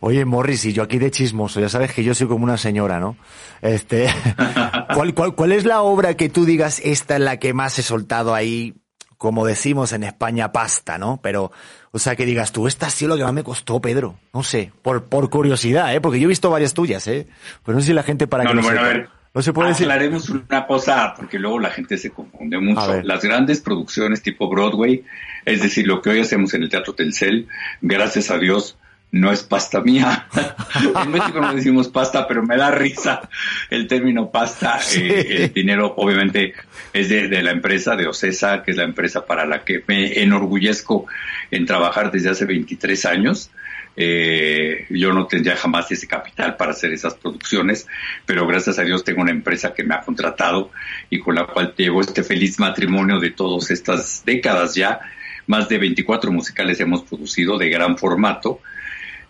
[0.03, 2.99] Oye, Morris, y yo aquí de chismoso, ya sabes que yo soy como una señora,
[2.99, 3.17] ¿no?
[3.61, 4.09] Este,
[4.95, 7.83] ¿cuál, cuál, cuál es la obra que tú digas, esta es la que más he
[7.83, 8.75] soltado ahí,
[9.19, 11.21] como decimos en España, pasta, ¿no?
[11.23, 11.53] Pero,
[11.93, 14.19] o sea, que digas tú, esta ha sido lo que más me costó, Pedro.
[14.33, 16.01] No sé, por, por curiosidad, ¿eh?
[16.01, 17.29] Porque yo he visto varias tuyas, ¿eh?
[17.63, 19.20] Pero no sé si la gente para no, que no, bueno, a ver.
[19.33, 19.87] No se puede decir.
[19.87, 23.01] Aclaremos una cosa, porque luego la gente se confunde mucho.
[23.03, 25.05] Las grandes producciones tipo Broadway,
[25.45, 27.47] es decir, lo que hoy hacemos en el Teatro Telcel,
[27.81, 28.77] gracias a Dios,
[29.13, 30.27] no es pasta mía.
[31.05, 33.29] en México no decimos pasta, pero me da risa
[33.71, 34.81] el término pasta.
[34.97, 36.55] Eh, el dinero, obviamente,
[36.93, 40.21] es de, de, la empresa de Ocesa, que es la empresa para la que me
[40.21, 41.07] enorgullezco
[41.53, 43.51] en trabajar desde hace 23 años.
[43.97, 47.87] Eh, yo no tendría jamás ese capital para hacer esas producciones,
[48.25, 50.71] pero gracias a Dios tengo una empresa que me ha contratado
[51.11, 55.01] y con la cual llevo este feliz matrimonio de todas estas décadas ya.
[55.47, 58.61] Más de 24 musicales hemos producido de gran formato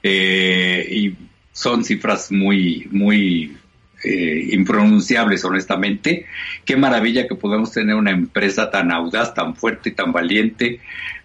[0.03, 1.17] eh, y
[1.53, 3.57] son cifras muy, muy
[4.05, 6.27] eh, impronunciables, honestamente.
[6.65, 10.81] Qué maravilla que podemos tener una empresa tan audaz, tan fuerte, tan valiente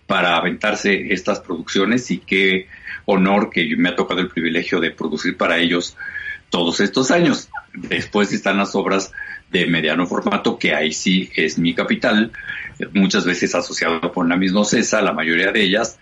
[0.07, 2.67] para aventarse estas producciones y qué
[3.05, 5.97] honor que me ha tocado el privilegio de producir para ellos
[6.49, 7.49] todos estos años.
[7.73, 9.11] Después están las obras
[9.51, 12.31] de mediano formato, que ahí sí es mi capital,
[12.93, 15.99] muchas veces asociado con la misma CESA, la mayoría de ellas,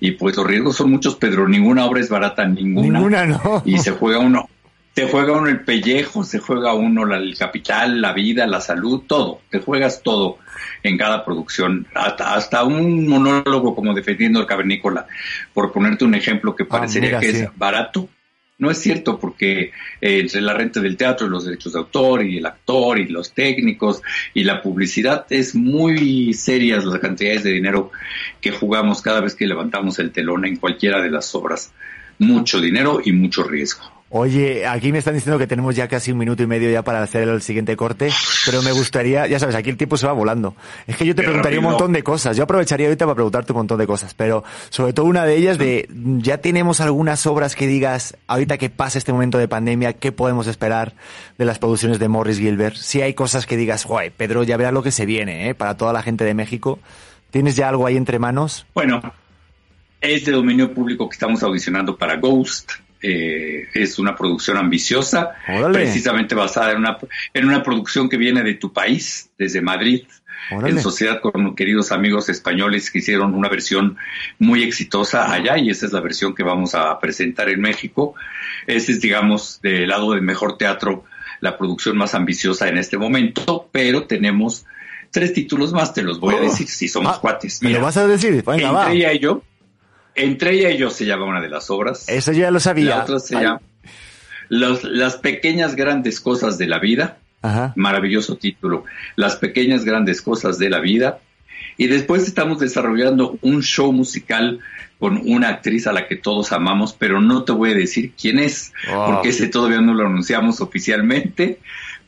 [0.00, 2.98] y pues los riesgos son muchos, Pedro, ninguna obra es barata, ninguna.
[2.98, 3.62] Ninguna, no.
[3.64, 4.48] Y se juega uno,
[4.96, 9.42] te juega uno el pellejo, se juega uno el capital, la vida, la salud, todo,
[9.50, 10.38] te juegas todo
[10.82, 15.06] en cada producción, hasta, hasta un monólogo como defendiendo el cavernícola,
[15.52, 18.08] por ponerte un ejemplo que parecería que es barato,
[18.56, 19.64] no es cierto porque
[20.00, 23.06] eh, entre la renta del teatro y los derechos de autor y el actor y
[23.06, 24.00] los técnicos
[24.32, 27.90] y la publicidad es muy serias las cantidades de dinero
[28.40, 31.74] que jugamos cada vez que levantamos el telón en cualquiera de las obras.
[32.18, 33.95] Mucho dinero y mucho riesgo.
[34.08, 37.02] Oye, aquí me están diciendo que tenemos ya casi un minuto y medio ya para
[37.02, 38.08] hacer el siguiente corte,
[38.44, 40.54] pero me gustaría, ya sabes, aquí el tiempo se va volando.
[40.86, 42.36] Es que yo te preguntaría un montón de cosas.
[42.36, 45.58] Yo aprovecharía ahorita para preguntarte un montón de cosas, pero sobre todo una de ellas
[45.58, 45.88] de,
[46.18, 50.46] ya tenemos algunas obras que digas, ahorita que pasa este momento de pandemia, ¿qué podemos
[50.46, 50.94] esperar
[51.36, 52.76] de las producciones de Morris Gilbert?
[52.76, 55.54] Si hay cosas que digas, guay, Pedro, ya verás lo que se viene, ¿eh?
[55.56, 56.78] Para toda la gente de México.
[57.32, 58.66] ¿Tienes ya algo ahí entre manos?
[58.72, 59.02] Bueno,
[60.00, 65.34] es de dominio público que estamos audicionando para Ghost eh, es una producción ambiciosa,
[65.72, 66.98] precisamente basada en una,
[67.34, 70.04] en una producción que viene de tu país, desde Madrid,
[70.50, 73.96] en sociedad con queridos amigos españoles que hicieron una versión
[74.38, 78.14] muy exitosa allá y esa es la versión que vamos a presentar en México.
[78.66, 81.04] Ese es, digamos, del lado del mejor teatro,
[81.40, 84.66] la producción más ambiciosa en este momento, pero tenemos
[85.10, 86.42] tres títulos más, te los voy a oh.
[86.42, 87.62] decir si somos ah, cuates.
[87.62, 88.42] ¿Me lo vas a decir?
[88.44, 89.42] Venga, ella y yo
[90.16, 92.08] entre ella y yo se llama una de las obras.
[92.08, 92.96] Eso ya lo sabía.
[92.96, 93.60] La otra se llama
[94.48, 97.18] Las pequeñas grandes cosas de la vida.
[97.42, 97.72] Ajá.
[97.76, 98.84] Maravilloso título.
[99.14, 101.20] Las pequeñas grandes cosas de la vida.
[101.78, 104.60] Y después estamos desarrollando un show musical
[104.98, 108.38] con una actriz a la que todos amamos, pero no te voy a decir quién
[108.38, 108.72] es,
[109.06, 111.60] porque ese todavía no lo anunciamos oficialmente.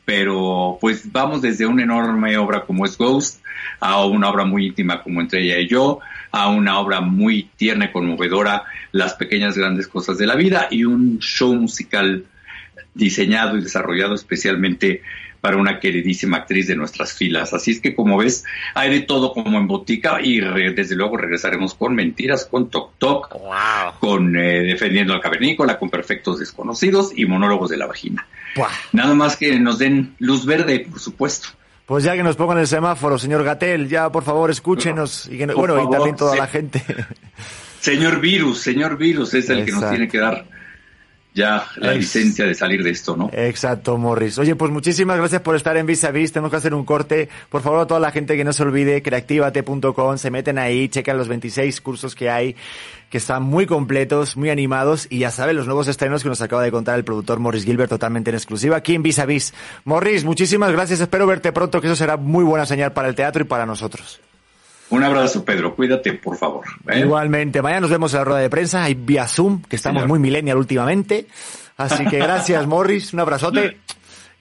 [0.05, 3.43] Pero pues vamos desde una enorme obra como es Ghost
[3.79, 5.99] a una obra muy íntima como Entre ella y yo,
[6.31, 10.85] a una obra muy tierna y conmovedora, Las pequeñas grandes cosas de la vida, y
[10.85, 12.25] un show musical
[12.93, 15.01] diseñado y desarrollado especialmente
[15.41, 17.53] para una queridísima actriz de nuestras filas.
[17.53, 21.73] Así es que como ves, hay de todo como en botica y desde luego regresaremos
[21.73, 23.33] con mentiras, con Toc Toc,
[23.99, 28.27] con eh, Defendiendo al Cavernícola, con Perfectos Desconocidos y Monólogos de la Vagina.
[28.91, 31.49] Nada más que nos den luz verde, por supuesto.
[31.89, 35.81] Pues ya que nos pongan el semáforo, señor Gatel, ya por favor escúchenos y bueno,
[35.81, 36.83] y también toda la gente.
[37.81, 40.45] Señor Virus, señor Virus es el que nos tiene que dar
[41.39, 43.31] ya la licencia de salir de esto, ¿no?
[43.33, 44.37] Exacto, Morris.
[44.37, 46.31] Oye, pues muchísimas gracias por estar en Vis a Vis.
[46.31, 47.29] Tenemos que hacer un corte.
[47.49, 51.17] Por favor, a toda la gente que no se olvide, creativate.com, se meten ahí, checan
[51.17, 52.55] los 26 cursos que hay
[53.09, 56.61] que están muy completos, muy animados y ya saben los nuevos estrenos que nos acaba
[56.61, 59.53] de contar el productor Morris Gilbert totalmente en exclusiva aquí en Vis a Vis.
[59.83, 63.41] Morris, muchísimas gracias, espero verte pronto, que eso será muy buena señal para el teatro
[63.41, 64.21] y para nosotros.
[64.89, 65.75] Un abrazo, Pedro.
[65.75, 66.65] Cuídate, por favor.
[66.87, 66.99] ¿eh?
[66.99, 67.61] Igualmente.
[67.61, 68.83] Mañana nos vemos en la rueda de prensa.
[68.83, 71.27] Hay vía Zoom, que estamos muy millennial últimamente.
[71.77, 73.13] Así que gracias, Morris.
[73.13, 73.77] Un abrazote.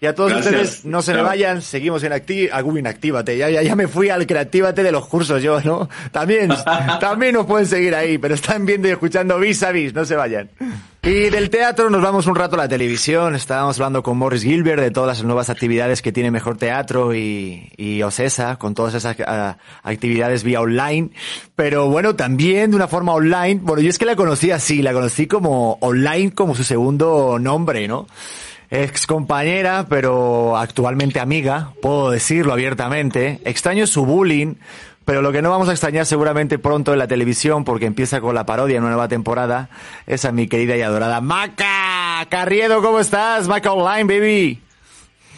[0.00, 3.37] Y a todos ustedes, no se me vayan, seguimos en Acti Inactívate.
[3.37, 5.88] Ya, ya, ya me fui al Creatívate de los cursos yo, ¿no?
[6.12, 6.50] También,
[7.00, 10.14] también nos pueden seguir ahí, pero están viendo y escuchando vis a vis, no se
[10.14, 10.50] vayan.
[11.02, 13.34] Y del teatro nos vamos un rato a la televisión.
[13.34, 17.72] Estábamos hablando con Morris Gilbert de todas las nuevas actividades que tiene Mejor Teatro y,
[17.76, 21.11] y OCESA, con todas esas ah, actividades vía online.
[21.56, 23.61] Pero bueno, también de una forma online.
[23.62, 27.88] Bueno, yo es que la conocí así, la conocí como online, como su segundo nombre,
[27.88, 28.06] ¿no?
[28.70, 33.40] Ex compañera, pero actualmente amiga, puedo decirlo abiertamente.
[33.44, 34.54] Extraño su bullying,
[35.04, 38.35] pero lo que no vamos a extrañar seguramente pronto en la televisión, porque empieza con
[38.35, 39.70] la parodia en una nueva temporada,
[40.07, 43.48] esa mi querida y adorada Maca Carriedo, ¿cómo estás?
[43.48, 44.62] Maca Online, baby.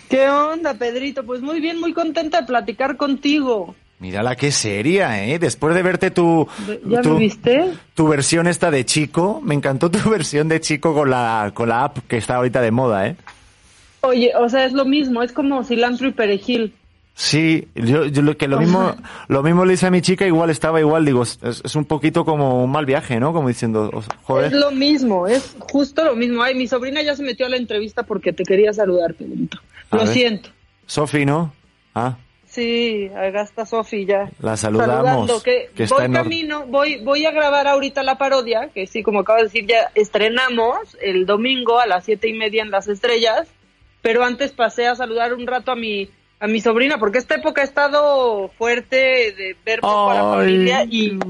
[0.09, 1.25] ¿Qué onda, Pedrito?
[1.25, 3.77] Pues muy bien, muy contenta de platicar contigo.
[4.01, 5.39] Mírala qué seria, ¿eh?
[5.39, 6.49] Después de verte tu...
[6.87, 7.71] ¿Ya tu, viste?
[7.93, 9.43] Tu versión esta de chico.
[9.45, 12.71] Me encantó tu versión de chico con la, con la app que está ahorita de
[12.71, 13.17] moda, ¿eh?
[14.01, 15.23] Oye, o sea, es lo mismo.
[15.23, 16.75] Es como cilantro y perejil.
[17.13, 18.95] Sí, yo, yo lo que lo mismo
[19.29, 22.65] lo mismo le hice a mi chica, igual estaba igual, digo, es, un poquito como
[22.65, 23.35] un mal viaje, ¿no?
[23.35, 24.47] Como diciendo, joder.
[24.47, 26.43] Es lo mismo, es justo lo mismo.
[26.43, 29.59] Ay, mi sobrina ya se metió a la entrevista porque te quería saludar, Pedrito.
[29.93, 30.49] Lo siento.
[30.87, 31.53] Sofi, ¿no?
[31.95, 32.17] Ah.
[32.51, 34.29] Sí, acá está Sofi ya.
[34.41, 35.41] La saludamos.
[35.45, 39.45] que, voy camino, voy, voy a grabar ahorita la parodia, que sí, como acabo de
[39.45, 43.47] decir, ya estrenamos el domingo a las siete y media en Las Estrellas,
[44.03, 46.11] pero antes pasé a saludar un rato a mi,
[46.41, 50.85] a mi sobrina, porque esta época ha estado fuerte de ver poco a la familia
[50.91, 51.21] y,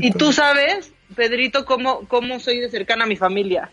[0.00, 3.72] y tú sabes, Pedrito, cómo, cómo soy de cercana a mi familia.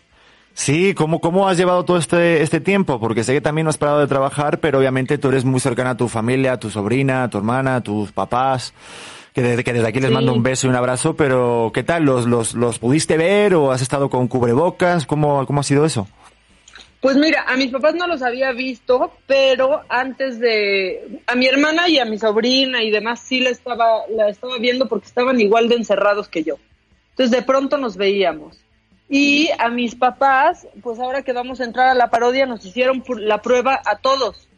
[0.58, 2.98] Sí, ¿cómo, ¿cómo has llevado todo este, este tiempo?
[2.98, 5.90] Porque sé que también no has parado de trabajar, pero obviamente tú eres muy cercana
[5.90, 8.74] a tu familia, a tu sobrina, a tu hermana, a tus papás,
[9.32, 12.02] que desde, que desde aquí les mando un beso y un abrazo, pero ¿qué tal?
[12.02, 15.06] ¿Los, los, los pudiste ver o has estado con cubrebocas?
[15.06, 16.08] ¿Cómo, cómo ha sido eso?
[17.00, 21.88] Pues mira, a mis papás no los había visto, pero antes de a mi hermana
[21.88, 25.68] y a mi sobrina y demás sí la estaba la estaba viendo porque estaban igual
[25.68, 26.56] de encerrados que yo.
[27.10, 28.58] Entonces de pronto nos veíamos.
[29.08, 33.02] Y a mis papás, pues ahora que vamos a entrar a la parodia, nos hicieron
[33.18, 34.48] la prueba a todos.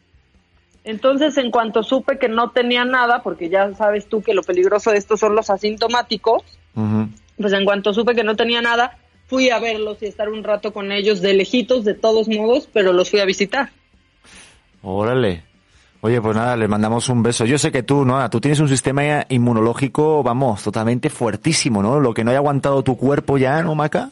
[0.83, 4.91] Entonces, en cuanto supe que no tenía nada, porque ya sabes tú que lo peligroso
[4.91, 6.43] de esto son los asintomáticos,
[7.37, 10.73] pues en cuanto supe que no tenía nada, fui a verlos y estar un rato
[10.73, 13.69] con ellos de lejitos, de todos modos, pero los fui a visitar.
[14.81, 15.43] Órale.
[16.03, 17.45] Oye, pues nada, le mandamos un beso.
[17.45, 18.27] Yo sé que tú, ¿no?
[18.31, 21.99] Tú tienes un sistema inmunológico, vamos, totalmente fuertísimo, ¿no?
[21.99, 24.09] Lo que no haya aguantado tu cuerpo ya, ¿no, Maca?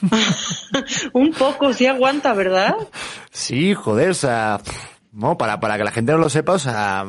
[1.12, 2.76] un poco, sí aguanta, ¿verdad?
[3.30, 4.60] Sí, joder, o sea,
[5.12, 7.04] no, para, para que la gente no lo sepa, o sea,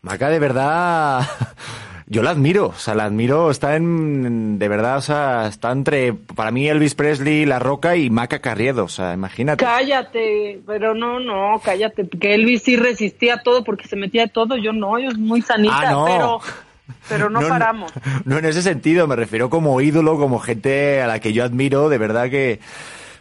[0.00, 1.26] Maca de verdad,
[2.06, 6.14] yo la admiro, o sea, la admiro, está en, de verdad, o sea, está entre,
[6.14, 9.64] para mí Elvis Presley, La Roca y Maca Carriedo, o sea, imagínate.
[9.64, 14.56] Cállate, pero no, no, cállate, que Elvis sí resistía todo porque se metía de todo,
[14.56, 16.40] yo no, yo es muy sanita, ah, pero
[17.08, 17.92] pero no, paramos.
[18.24, 21.88] No, en ese sentido, me refiero como ídolo, como gente a la que yo admiro,
[21.88, 22.60] de verdad que...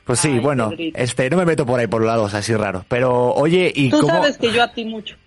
[0.06, 3.73] Pues sí, bueno, este, no me meto por ahí por lados así raros, pero oye,
[3.75, 5.17] ¿y Tú sabes que yo a ti mucho.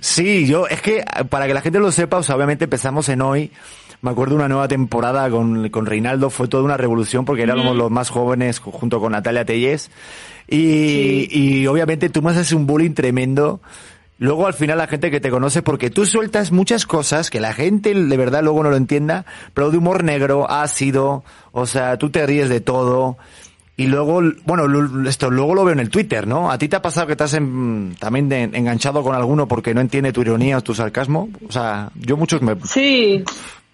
[0.00, 3.22] Sí, yo, es que para que la gente lo sepa, o sea, obviamente empezamos en
[3.22, 3.50] hoy,
[4.02, 7.90] me acuerdo una nueva temporada con, con Reinaldo, fue toda una revolución porque éramos los
[7.90, 9.90] más jóvenes junto con Natalia Telles.
[10.48, 13.60] Y, y obviamente tú me haces un bullying tremendo
[14.20, 17.52] luego al final la gente que te conoce, porque tú sueltas muchas cosas que la
[17.52, 22.10] gente de verdad luego no lo entienda, pero de humor negro, ácido, o sea, tú
[22.10, 23.16] te ríes de todo.
[23.76, 26.50] Y luego, bueno, esto luego lo veo en el Twitter, ¿no?
[26.50, 30.12] ¿A ti te ha pasado que estás en, también enganchado con alguno porque no entiende
[30.12, 31.30] tu ironía o tu sarcasmo?
[31.48, 32.56] O sea, yo muchos me...
[32.64, 33.24] Sí.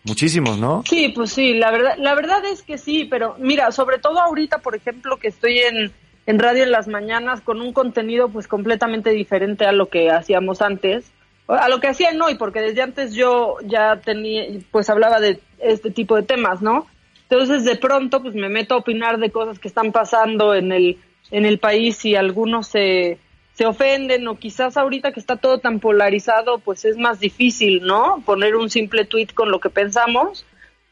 [0.05, 0.85] Muchísimos, ¿no?
[0.89, 4.59] Sí, pues sí, la verdad, la verdad es que sí, pero mira, sobre todo ahorita,
[4.59, 5.91] por ejemplo, que estoy en,
[6.27, 10.61] en radio en las mañanas con un contenido pues completamente diferente a lo que hacíamos
[10.61, 11.13] antes,
[11.47, 15.91] a lo que hacían hoy, porque desde antes yo ya tenía, pues hablaba de este
[15.91, 16.87] tipo de temas, ¿no?
[17.29, 20.99] Entonces de pronto pues me meto a opinar de cosas que están pasando en el,
[21.31, 23.19] en el país y algunos se,
[23.53, 28.23] se ofenden o quizás ahorita que está todo tan polarizado pues es más difícil, ¿no?
[28.27, 30.45] Poner un simple tweet con lo que pensamos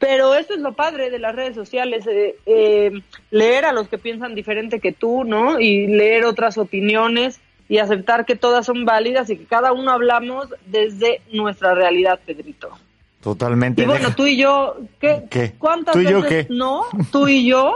[0.04, 2.92] pero eso es lo padre de las redes sociales, eh, eh,
[3.30, 5.58] leer a los que piensan diferente que tú, ¿no?
[5.58, 7.40] Y leer otras opiniones
[7.70, 12.68] y aceptar que todas son válidas y que cada uno hablamos desde nuestra realidad, Pedrito.
[13.22, 13.80] Totalmente.
[13.80, 15.54] Y bueno, tú y yo, ¿qué?
[15.56, 16.82] ¿Cuántas veces no?
[17.10, 17.72] Tú y yo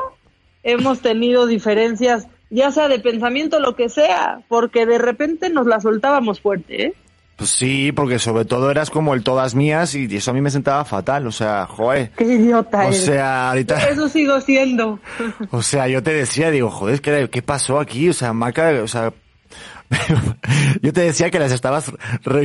[0.62, 5.80] hemos tenido diferencias, ya sea de pensamiento, lo que sea, porque de repente nos la
[5.80, 6.94] soltábamos fuerte, ¿eh?
[7.38, 10.50] Pues sí, porque sobre todo eras como el todas mías y eso a mí me
[10.50, 12.10] sentaba fatal, o sea, joder.
[12.16, 13.04] Qué idiota O eres.
[13.04, 13.76] sea, ahorita...
[13.90, 14.98] Eso sigo siendo.
[15.52, 18.08] O sea, yo te decía, digo, joder, ¿qué, qué pasó aquí?
[18.08, 19.12] O sea, Maca, o sea...
[20.82, 21.92] yo te decía que las estabas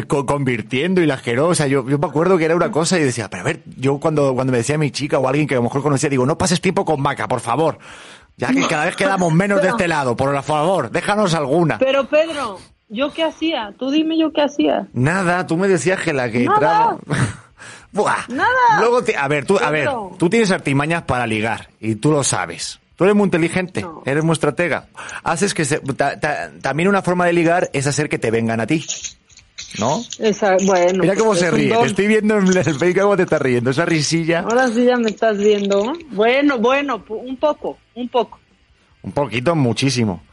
[0.07, 2.99] convirtiendo y las que no, o sea, yo, yo me acuerdo que era una cosa
[2.99, 5.55] y decía, pero a ver, yo cuando, cuando me decía mi chica o alguien que
[5.55, 7.79] a lo mejor conocía, digo, no pases tiempo con Maca, por favor.
[8.37, 11.79] Ya que cada vez quedamos menos de este lado, por favor, déjanos alguna.
[11.79, 13.73] Pero Pedro, ¿yo qué hacía?
[13.77, 14.87] Tú dime yo qué hacía.
[14.93, 16.55] Nada, tú me decías que la que Nada.
[16.55, 16.97] entraba...
[17.91, 18.25] Buah.
[18.29, 18.49] Nada.
[18.79, 22.23] Luego, te- a ver, tú, a ver, tú tienes artimañas para ligar y tú lo
[22.23, 22.79] sabes.
[22.95, 24.01] Tú eres muy inteligente, No.
[24.05, 24.87] eres muy estratega.
[25.23, 28.59] Haces que se, ta- ta- también una forma de ligar es hacer que te vengan
[28.61, 28.83] a ti.
[29.79, 30.01] ¿No?
[30.19, 31.01] Esa, bueno.
[31.01, 31.69] Mira cómo pues, se ríe.
[31.75, 33.69] Te estoy viendo en el Facebook cómo te está riendo.
[33.69, 34.39] Esa risilla.
[34.39, 35.93] Ahora sí ya me estás viendo.
[36.11, 38.39] Bueno, bueno, un poco, un poco.
[39.03, 40.23] Un poquito, muchísimo.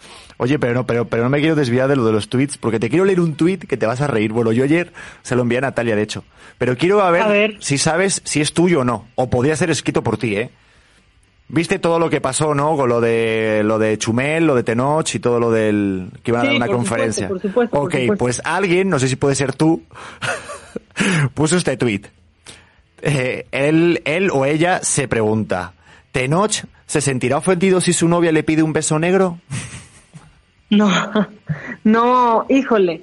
[0.42, 2.80] Oye, pero no, pero, pero no me quiero desviar de lo de los tweets, porque
[2.80, 4.32] te quiero leer un tweet que te vas a reír.
[4.32, 6.24] Bueno, yo ayer se lo envié a Natalia, de hecho.
[6.56, 7.56] Pero quiero a ver, A ver.
[7.60, 9.06] si sabes si es tuyo o no.
[9.16, 10.50] O podría ser escrito por ti, ¿eh?
[11.48, 12.74] Viste todo lo que pasó, ¿no?
[12.74, 16.40] Con lo de, lo de Chumel, lo de Tenoch y todo lo del, que iban
[16.40, 17.26] a Sí, dar una por conferencia.
[17.28, 18.16] supuesto, por supuesto, por ok, supuesto.
[18.24, 19.82] pues alguien, no sé si puede ser tú,
[21.34, 22.02] puso este tweet.
[23.02, 25.74] Eh, él, él o ella se pregunta,
[26.12, 29.38] ¿Tenoch se sentirá ofendido si su novia le pide un beso negro?
[30.70, 30.88] No,
[31.84, 33.02] no, híjole.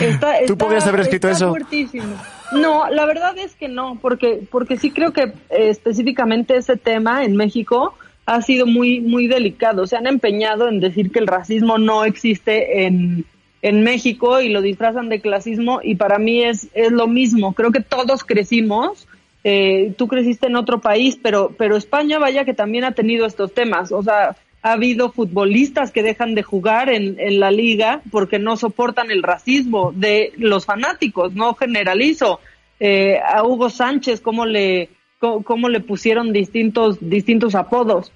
[0.00, 1.50] Está, ¿Tú podrías haber escrito eso?
[1.50, 2.16] fuertísimo.
[2.52, 5.32] No, la verdad es que no, porque, porque sí creo que eh,
[5.68, 9.86] específicamente ese tema en México ha sido muy, muy delicado.
[9.86, 13.24] Se han empeñado en decir que el racismo no existe en,
[13.62, 17.52] en México y lo disfrazan de clasismo y para mí es, es lo mismo.
[17.52, 19.06] Creo que todos crecimos.
[19.44, 23.54] eh, tú creciste en otro país, pero, pero España vaya que también ha tenido estos
[23.54, 23.92] temas.
[23.92, 24.36] O sea,
[24.66, 29.22] ha habido futbolistas que dejan de jugar en, en la liga porque no soportan el
[29.22, 32.40] racismo de los fanáticos, no generalizo.
[32.80, 38.12] Eh, a Hugo Sánchez, cómo le, cómo, le pusieron distintos, distintos apodos.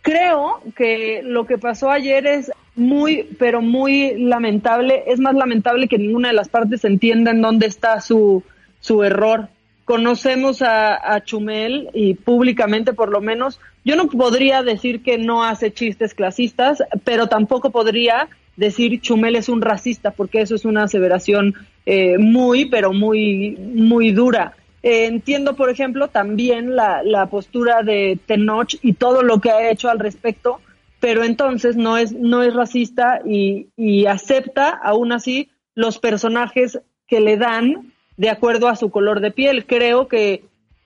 [0.00, 5.04] Creo que lo que pasó ayer es muy, pero muy lamentable.
[5.08, 8.42] Es más lamentable que ninguna de las partes entienda en dónde está su,
[8.80, 9.48] su error.
[9.90, 13.58] Conocemos a, a Chumel y públicamente por lo menos.
[13.84, 19.48] Yo no podría decir que no hace chistes clasistas, pero tampoco podría decir Chumel es
[19.48, 21.54] un racista, porque eso es una aseveración
[21.86, 24.54] eh, muy, pero muy, muy dura.
[24.84, 29.72] Eh, entiendo, por ejemplo, también la, la postura de Tenoch y todo lo que ha
[29.72, 30.60] hecho al respecto,
[31.00, 37.18] pero entonces no es, no es racista y, y acepta aún así los personajes que
[37.18, 39.64] le dan de acuerdo a su color de piel.
[39.64, 40.44] Creo que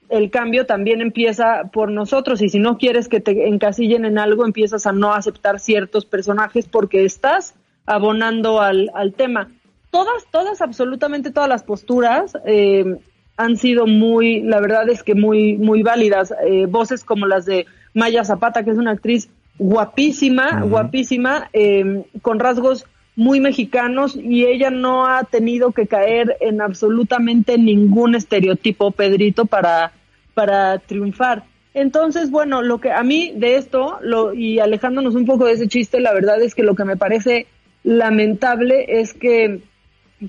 [0.09, 4.45] el cambio también empieza por nosotros y si no quieres que te encasillen en algo,
[4.45, 9.51] empiezas a no aceptar ciertos personajes porque estás abonando al, al tema.
[9.91, 12.99] Todas, todas, absolutamente todas las posturas eh,
[13.37, 16.33] han sido muy, la verdad es que muy, muy válidas.
[16.47, 22.39] Eh, voces como las de Maya Zapata, que es una actriz guapísima, guapísima, eh, con
[22.39, 29.47] rasgos muy mexicanos y ella no ha tenido que caer en absolutamente ningún estereotipo, Pedrito,
[29.47, 29.93] para,
[30.35, 31.45] para triunfar.
[31.75, 35.69] Entonces, bueno, lo que a mí de esto, lo, y alejándonos un poco de ese
[35.69, 37.47] chiste, la verdad es que lo que me parece
[37.83, 39.61] lamentable es que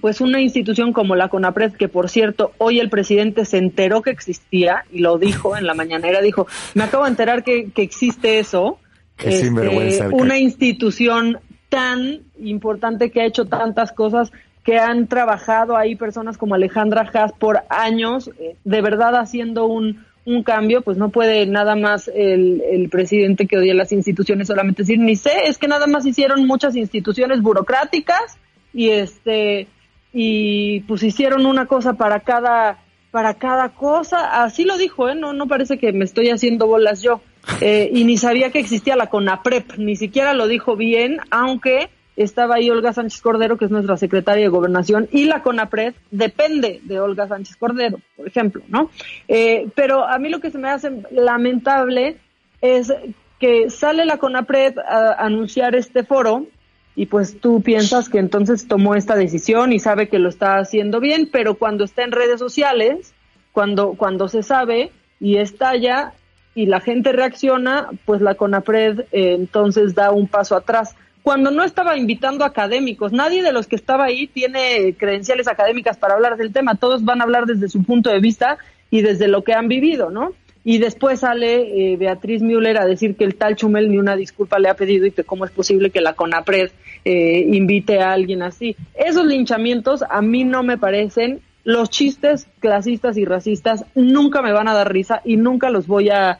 [0.01, 4.09] pues una institución como la CONAPRED, que por cierto, hoy el presidente se enteró que
[4.09, 8.39] existía y lo dijo en la mañanera, dijo, me acabo de enterar que, que existe
[8.39, 8.79] eso,
[9.23, 11.39] el una institución
[11.75, 14.31] tan importante que ha hecho tantas cosas,
[14.63, 20.05] que han trabajado ahí personas como Alejandra Haas por años, eh, de verdad haciendo un,
[20.23, 24.83] un cambio, pues no puede nada más el, el presidente que odia las instituciones solamente
[24.83, 28.37] decir, ni sé, es que nada más hicieron muchas instituciones burocráticas
[28.73, 29.67] y este
[30.13, 32.77] y pues hicieron una cosa para cada
[33.11, 35.15] para cada cosa, así lo dijo, ¿eh?
[35.15, 37.19] no no parece que me estoy haciendo bolas yo.
[37.61, 42.55] Eh, y ni sabía que existía la CONAPREP, ni siquiera lo dijo bien, aunque estaba
[42.55, 46.99] ahí Olga Sánchez Cordero, que es nuestra secretaria de Gobernación, y la CONAPRED depende de
[46.99, 48.89] Olga Sánchez Cordero, por ejemplo, ¿no?
[49.27, 52.17] Eh, pero a mí lo que se me hace lamentable
[52.61, 52.93] es
[53.39, 56.47] que sale la CONAPRED a anunciar este foro
[56.95, 61.01] y pues tú piensas que entonces tomó esta decisión y sabe que lo está haciendo
[61.01, 63.13] bien, pero cuando está en redes sociales,
[63.51, 66.13] cuando, cuando se sabe y estalla
[66.55, 70.95] y la gente reacciona, pues la CONAPRED eh, entonces da un paso atrás.
[71.21, 76.13] Cuando no estaba invitando académicos, nadie de los que estaba ahí tiene credenciales académicas para
[76.13, 78.57] hablar del tema, todos van a hablar desde su punto de vista
[78.89, 80.33] y desde lo que han vivido, ¿no?
[80.67, 84.57] y después sale eh, Beatriz Müller a decir que el tal Chumel ni una disculpa
[84.57, 86.71] le ha pedido y que cómo es posible que la CONAPRED
[87.05, 88.75] eh, invite a alguien así.
[88.95, 94.67] Esos linchamientos a mí no me parecen, los chistes clasistas y racistas nunca me van
[94.67, 96.39] a dar risa y nunca los voy a,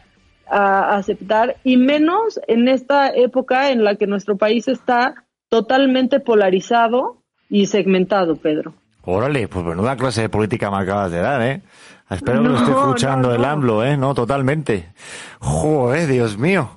[0.50, 7.22] a aceptar, y menos en esta época en la que nuestro país está totalmente polarizado
[7.50, 8.74] y segmentado, Pedro.
[9.04, 11.62] Órale, pues menuda clase de política me acabas de dar, ¿eh?
[12.10, 13.98] Espero que lo esté escuchando el AMLO, ¿eh?
[13.98, 14.90] No, totalmente.
[15.40, 16.72] Joder, Dios mío.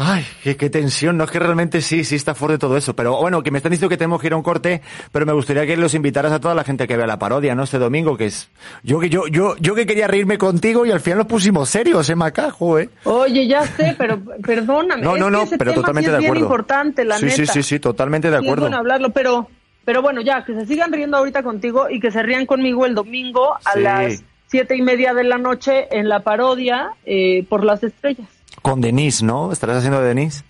[0.00, 1.16] Ay, qué, tensión.
[1.16, 2.94] No es que realmente sí, sí está fuerte todo eso.
[2.94, 4.80] Pero bueno, que me están diciendo que tenemos que ir a un corte,
[5.10, 7.64] pero me gustaría que los invitaras a toda la gente que vea la parodia, ¿no?
[7.64, 8.48] Este domingo, que es.
[8.84, 12.08] Yo que yo, yo, yo que quería reírme contigo y al final nos pusimos serios,
[12.10, 12.90] ¿eh, Macajo, eh?
[13.04, 15.02] Oye, ya sé, pero perdóname.
[15.02, 16.44] No, no, no, pero totalmente de acuerdo.
[16.44, 18.66] Importante, la sí, Sí, sí, sí, totalmente de acuerdo.
[18.66, 19.48] es bueno hablarlo, pero,
[19.84, 22.94] pero bueno, ya, que se sigan riendo ahorita contigo y que se rían conmigo el
[22.94, 27.82] domingo a las siete y media de la noche en la parodia eh, por las
[27.82, 28.37] estrellas.
[28.68, 29.50] Con Denise, ¿no?
[29.50, 30.44] ¿Estarás haciendo de Denise?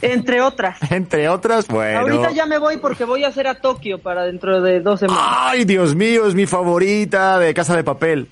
[0.00, 0.78] Entre otras.
[0.92, 1.98] Entre otras, bueno.
[1.98, 5.24] Ahorita ya me voy porque voy a hacer a Tokio para dentro de dos semanas.
[5.28, 8.28] Ay, Dios mío, es mi favorita de Casa de Papel.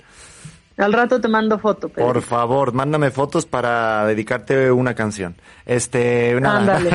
[0.77, 1.87] Al rato te mando foto.
[1.87, 5.35] Por favor, mándame fotos para dedicarte una canción.
[5.65, 6.91] Este, Ándale.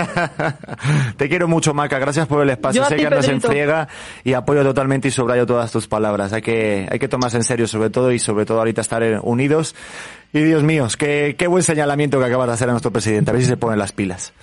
[1.16, 1.98] te quiero mucho, Maca.
[1.98, 2.84] Gracias por el espacio.
[2.84, 3.88] sé que andas en friega
[4.22, 6.34] y apoyo totalmente y subrayo todas tus palabras.
[6.34, 9.74] Hay que, hay que tomarse en serio sobre todo y sobre todo ahorita estar unidos.
[10.32, 13.30] Y Dios mío, qué, qué buen señalamiento que acabas de hacer a nuestro presidente.
[13.30, 14.34] A ver si se ponen las pilas.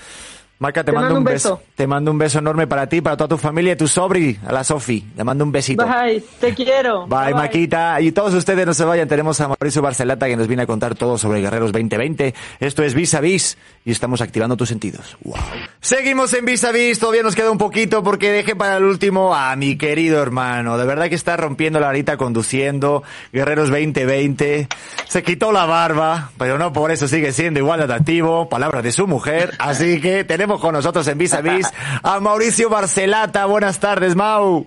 [0.60, 1.62] Marca, te, mando, un beso.
[1.76, 4.52] Te mando un beso enorme para ti, para toda tu familia y tu sobri, a
[4.52, 5.06] la Sofi.
[5.16, 5.86] Le mando un besito.
[5.86, 7.06] Bye, te quiero.
[7.06, 8.02] Bye, Maquita.
[8.02, 9.08] Y todos ustedes no se vayan.
[9.08, 12.34] Tenemos a Mauricio Barcelata que nos viene a contar todo sobre Guerreros 2020.
[12.60, 13.56] Esto es Vis a Vis
[13.86, 15.16] y estamos activando tus sentidos.
[15.24, 15.36] Wow.
[15.80, 16.98] Seguimos en Vis a Vis.
[16.98, 20.80] Todavía nos queda un poquito porque dejé para el último a mi querido hermano.
[20.80, 23.04] De verdad que está rompiendo la varita conduciendo.
[23.32, 24.68] Guerreros 2020.
[25.08, 28.50] Se quitó la barba, pero no por eso sigue siendo igual de atractivo.
[28.50, 29.54] Palabras de su mujer.
[29.60, 31.68] Así que tenemos con nosotros en Vis a Vis
[32.02, 33.46] a Mauricio Barcelata.
[33.46, 34.66] Buenas tardes, Mau.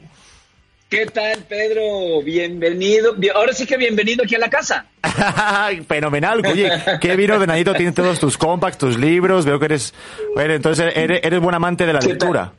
[0.90, 2.20] ¿Qué tal, Pedro?
[2.22, 3.14] Bienvenido.
[3.34, 4.86] Ahora sí que bienvenido aquí a la casa.
[5.88, 6.44] Fenomenal.
[6.44, 6.68] Oye,
[7.00, 9.46] qué bien ordenadito tienes todos tus compacts, tus libros.
[9.46, 9.94] Veo que eres,
[10.34, 12.52] bueno, entonces eres, eres buen amante de la lectura.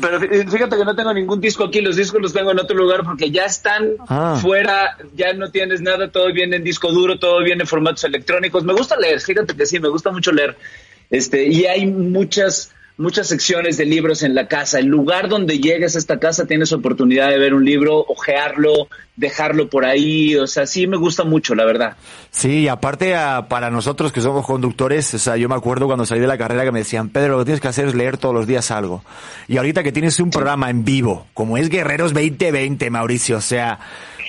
[0.00, 3.02] Pero fíjate que no tengo ningún disco aquí, los discos los tengo en otro lugar
[3.04, 4.36] porque ya están ah.
[4.40, 8.64] fuera, ya no tienes nada, todo viene en disco duro, todo viene en formatos electrónicos.
[8.64, 10.56] Me gusta leer, fíjate que sí, me gusta mucho leer.
[11.10, 14.78] Este, y hay muchas, muchas secciones de libros en la casa.
[14.78, 19.68] El lugar donde llegues a esta casa tienes oportunidad de ver un libro, ojearlo, dejarlo
[19.68, 20.36] por ahí.
[20.36, 21.96] O sea, sí me gusta mucho, la verdad.
[22.30, 23.14] Sí, aparte
[23.48, 26.64] para nosotros que somos conductores, o sea, yo me acuerdo cuando salí de la carrera
[26.64, 29.04] que me decían, Pedro, lo que tienes que hacer es leer todos los días algo.
[29.48, 33.78] Y ahorita que tienes un programa en vivo, como es Guerreros 2020, Mauricio, o sea,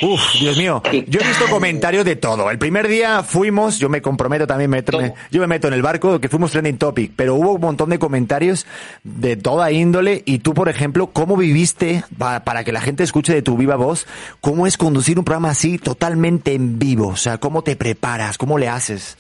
[0.02, 0.82] Uf, Dios mío.
[1.08, 2.50] Yo he visto comentarios de todo.
[2.52, 4.84] El primer día fuimos, yo me comprometo también,
[5.32, 8.00] yo me meto en el barco, que fuimos trending topic, pero hubo un montón de
[8.00, 8.66] comentarios
[9.04, 10.24] de toda índole.
[10.26, 14.06] Y tú, por ejemplo, ¿cómo viviste, para que la gente escuche de tu viva voz,
[14.42, 17.08] cómo es conducir un programa así totalmente en vivo?
[17.10, 18.38] O sea, ¿cómo te preparas?
[18.38, 19.18] ¿Cómo le haces?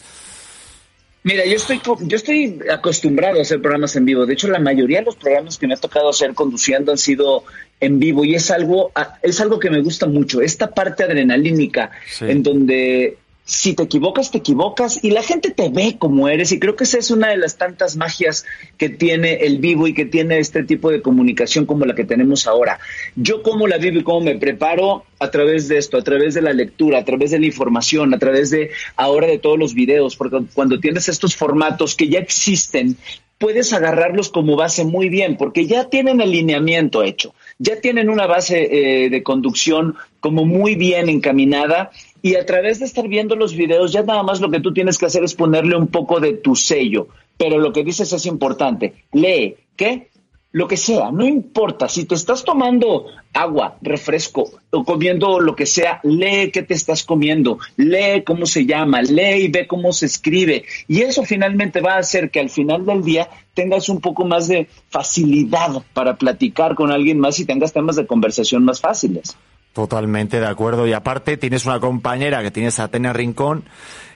[1.25, 4.27] Mira, yo estoy, yo estoy acostumbrado a hacer programas en vivo.
[4.27, 7.43] De hecho, la mayoría de los programas que me ha tocado hacer conduciendo han sido
[7.79, 8.91] en vivo y es algo,
[9.23, 10.41] es algo que me gusta mucho.
[10.41, 11.89] Esta parte adrenalínica
[12.21, 16.59] en donde si te equivocas, te equivocas y la gente te ve como eres y
[16.59, 18.43] creo que esa es una de las tantas magias
[18.77, 22.47] que tiene el vivo y que tiene este tipo de comunicación como la que tenemos
[22.47, 22.79] ahora.
[23.15, 26.41] Yo cómo la vivo y cómo me preparo a través de esto, a través de
[26.41, 30.15] la lectura, a través de la información, a través de ahora de todos los videos,
[30.15, 32.97] porque cuando tienes estos formatos que ya existen,
[33.37, 38.25] puedes agarrarlos como base muy bien, porque ya tienen el lineamiento hecho, ya tienen una
[38.25, 41.91] base eh, de conducción como muy bien encaminada
[42.25, 44.97] y a través de estar viendo los videos, ya nada más lo que tú tienes
[44.97, 47.07] que hacer es ponerle un poco de tu sello.
[47.37, 48.95] Pero lo que dices es importante.
[49.13, 50.09] Lee, ¿qué?
[50.51, 51.87] Lo que sea, no importa.
[51.87, 57.03] Si te estás tomando agua, refresco o comiendo lo que sea, lee qué te estás
[57.03, 60.63] comiendo, lee cómo se llama, lee y ve cómo se escribe.
[60.87, 64.47] Y eso finalmente va a hacer que al final del día tengas un poco más
[64.47, 69.37] de facilidad para platicar con alguien más y tengas temas de conversación más fáciles.
[69.75, 70.87] Totalmente de acuerdo.
[70.87, 73.65] Y aparte tienes una compañera que tienes a Tania Rincón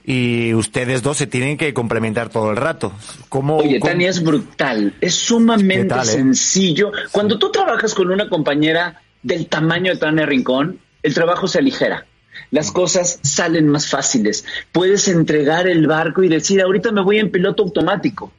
[0.05, 2.93] y ustedes dos se tienen que complementar todo el rato.
[3.27, 6.05] ¿Cómo, Oye, Tania es brutal, es sumamente eh?
[6.05, 6.93] sencillo.
[7.11, 12.05] Cuando tú trabajas con una compañera del tamaño de Tania Rincón, el trabajo se aligera.
[12.51, 14.45] Las cosas salen más fáciles.
[14.71, 18.31] Puedes entregar el barco y decir, ahorita me voy en piloto automático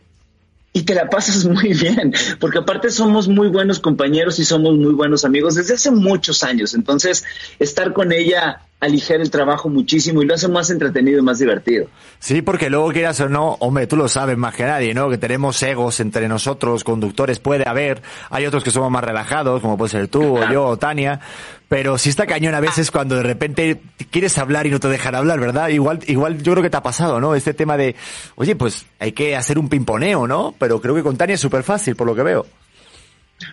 [0.73, 4.93] y te la pasas muy bien, porque aparte somos muy buenos compañeros y somos muy
[4.93, 6.75] buenos amigos desde hace muchos años.
[6.75, 7.25] Entonces,
[7.59, 11.87] estar con ella aligera el trabajo muchísimo y lo hace más entretenido y más divertido.
[12.19, 15.11] Sí, porque luego quieras o no, hombre, tú lo sabes más que nadie, ¿no?
[15.11, 19.77] Que tenemos egos entre nosotros, conductores puede haber, hay otros que somos más relajados, como
[19.77, 21.21] puede ser tú o yo o Tania,
[21.69, 25.15] pero sí está cañón a veces cuando de repente quieres hablar y no te dejan
[25.15, 25.69] hablar, ¿verdad?
[25.69, 27.35] Igual, igual yo creo que te ha pasado, ¿no?
[27.35, 27.95] Este tema de,
[28.37, 30.55] oye, pues hay que hacer un pimponeo, ¿no?
[30.59, 32.47] Pero creo que con Tania es súper fácil, por lo que veo.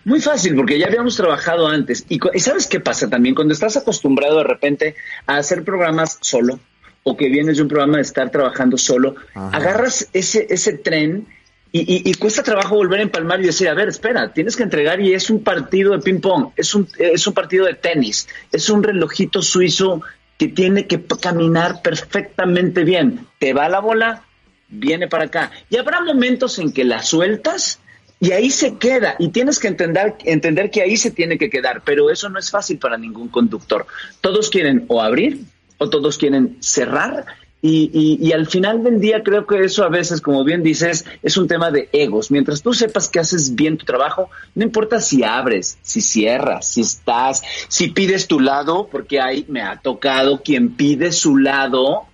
[0.04, 2.06] Muy fácil, porque ya habíamos trabajado antes.
[2.10, 3.36] Y, ¿sabes qué pasa también?
[3.36, 6.60] Cuando estás acostumbrado de repente a hacer programas solo,
[7.04, 11.28] o que vienes de un programa de estar trabajando solo, agarras ese, ese tren
[11.72, 15.14] y, cuesta trabajo volver a empalmar y decir, a ver, espera, tienes que entregar y
[15.14, 19.42] es un partido de ping-pong, es un, es un partido de tenis, es un relojito
[19.42, 20.02] suizo
[20.38, 23.28] que tiene que caminar perfectamente bien.
[23.40, 24.24] Te va la bola,
[24.70, 25.52] viene para acá.
[25.70, 27.80] Y habrá momentos en que la sueltas
[28.20, 31.82] y ahí se queda y tienes que entender, entender que ahí se tiene que quedar,
[31.86, 33.86] pero eso no es fácil para ningún conductor.
[34.22, 35.42] Todos quieren o abrir
[35.78, 37.26] o todos quieren cerrar
[37.60, 41.38] y, y, al final del día creo que eso a veces, como bien dices, es
[41.38, 42.30] un tema de egos.
[42.30, 46.82] Mientras tú sepas que haces bien tu trabajo, no importa si abres, si cierras, si
[46.82, 52.06] estás, si pides tu lado, porque ahí me ha tocado quien pide su lado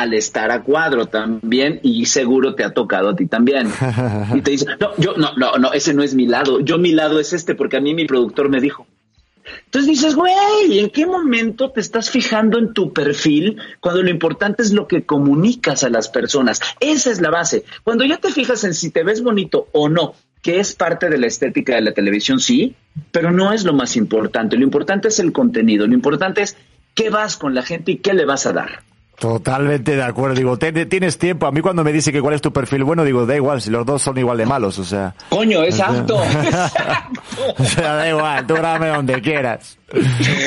[0.00, 3.68] al estar a cuadro también y seguro te ha tocado a ti también.
[4.34, 6.92] Y te dice, no, yo, no, no, no, ese no es mi lado, yo mi
[6.92, 8.86] lado es este porque a mí mi productor me dijo.
[9.64, 14.62] Entonces dices, güey, ¿en qué momento te estás fijando en tu perfil cuando lo importante
[14.62, 16.60] es lo que comunicas a las personas?
[16.80, 17.64] Esa es la base.
[17.82, 21.18] Cuando ya te fijas en si te ves bonito o no, que es parte de
[21.18, 22.74] la estética de la televisión, sí,
[23.10, 24.56] pero no es lo más importante.
[24.56, 26.56] Lo importante es el contenido, lo importante es
[26.94, 28.82] qué vas con la gente y qué le vas a dar.
[29.18, 30.36] Totalmente de acuerdo.
[30.36, 31.46] Digo, tienes tiempo.
[31.46, 33.70] A mí cuando me dice que cuál es tu perfil bueno, digo, da igual, si
[33.70, 35.14] los dos son igual de malos, o sea.
[35.28, 36.16] Coño, exacto.
[37.58, 39.78] o sea, da igual, tú grábame donde quieras.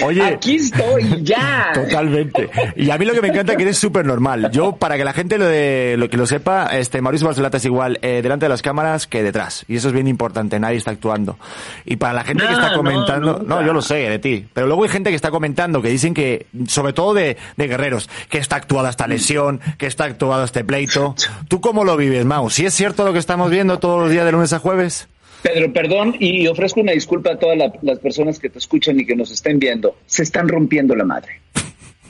[0.06, 0.22] Oye.
[0.22, 1.72] Aquí estoy, ya.
[1.74, 2.50] Totalmente.
[2.76, 4.52] Y a mí lo que me encanta es que eres súper normal.
[4.52, 7.66] Yo, para que la gente lo, de, lo que lo sepa, este, Mauricio Barcelata es
[7.66, 9.66] igual eh, delante de las cámaras que detrás.
[9.68, 11.38] Y eso es bien importante, nadie está actuando.
[11.86, 14.84] Y para la gente que está comentando, no, yo lo sé de ti, pero luego
[14.84, 18.58] hay gente que está comentando que dicen que, sobre todo de, de guerreros, que está
[18.58, 21.16] actuada esta lesión, que está actuado este pleito.
[21.48, 22.50] ¿Tú cómo lo vives, Mau?
[22.50, 25.08] ¿Si es cierto lo que estamos viendo todos los días de lunes a jueves?
[25.42, 29.16] Pedro, perdón y ofrezco una disculpa a todas las personas que te escuchan y que
[29.16, 29.96] nos estén viendo.
[30.06, 31.42] Se están rompiendo la madre.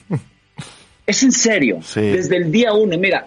[1.06, 1.80] es en serio.
[1.96, 3.26] Desde el día uno, mira,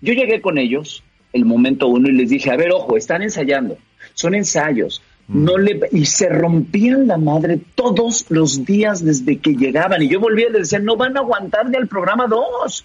[0.00, 3.78] yo llegué con ellos el momento uno y les dije, a ver, ojo, están ensayando.
[4.14, 5.02] Son ensayos.
[5.28, 5.44] Mm.
[5.44, 10.02] No le, y se rompían la madre todos los días desde que llegaban.
[10.02, 12.84] Y yo volvía y les decía, no van a aguantar ni al programa dos.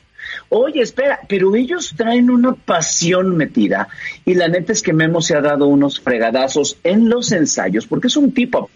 [0.49, 3.87] Oye, espera, pero ellos traen una pasión metida
[4.25, 8.07] y la neta es que Memo se ha dado unos fregadazos en los ensayos porque
[8.07, 8.69] es un tipo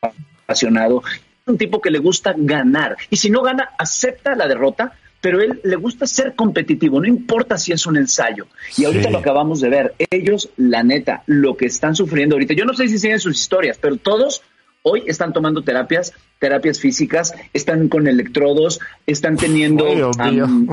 [0.00, 1.02] apasionado,
[1.46, 5.60] un tipo que le gusta ganar y si no gana, acepta la derrota, pero él
[5.64, 8.46] le gusta ser competitivo, no importa si es un ensayo.
[8.76, 12.66] Y ahorita lo acabamos de ver, ellos, la neta, lo que están sufriendo ahorita, yo
[12.66, 14.42] no sé si siguen sus historias, pero todos
[14.86, 19.86] hoy están tomando terapias, terapias físicas, están con electrodos, están teniendo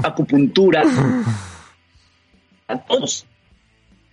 [0.03, 0.83] acupuntura.
[2.67, 3.25] A todos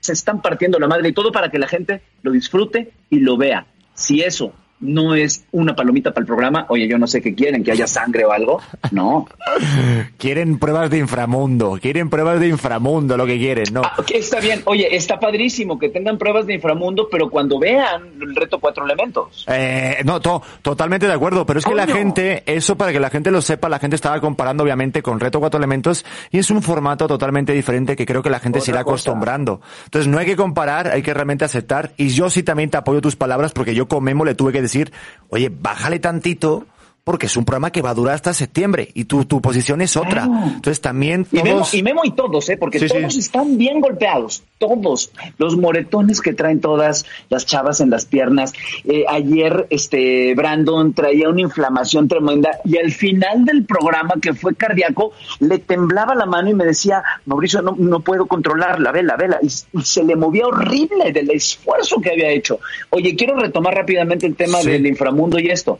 [0.00, 3.36] se están partiendo la madre y todo para que la gente lo disfrute y lo
[3.36, 3.66] vea.
[3.94, 6.66] Si eso no es una palomita para el programa.
[6.68, 8.60] Oye, yo no sé qué quieren, que haya sangre o algo.
[8.90, 9.26] No.
[10.18, 13.82] quieren pruebas de inframundo, quieren pruebas de inframundo, lo que quieren, ¿no?
[13.84, 14.62] Ah, está bien.
[14.64, 19.44] Oye, está padrísimo que tengan pruebas de inframundo, pero cuando vean el reto cuatro elementos.
[19.48, 23.30] Eh, no, totalmente de acuerdo, pero es que la gente, eso para que la gente
[23.30, 27.06] lo sepa, la gente estaba comparando obviamente con reto cuatro elementos y es un formato
[27.06, 29.60] totalmente diferente que creo que la gente se irá acostumbrando.
[29.84, 33.00] Entonces no hay que comparar, hay que realmente aceptar y yo sí también te apoyo
[33.00, 34.92] tus palabras porque yo con Memo le tuve que decir,
[35.28, 36.66] oye, bájale tantito
[37.08, 39.96] porque es un programa que va a durar hasta septiembre y tu, tu posición es
[39.96, 40.24] otra.
[40.24, 41.72] Entonces también todos...
[41.72, 42.58] Y Memo, y, todos, ¿eh?
[42.58, 45.10] porque todos están bien golpeados, todos.
[45.38, 48.52] Los moretones que traen todas las chavas en las piernas.
[48.84, 54.54] Eh, ayer este Brandon traía una inflamación tremenda y al final del programa, que fue
[54.54, 59.38] cardíaco, le temblaba la mano y me decía, Mauricio, no, no puedo controlarla, vela, vela.
[59.40, 62.60] Y, se le movía horrible del esfuerzo que había hecho.
[62.90, 65.78] Oye, quiero retomar rápidamente el tema del inframundo y esto.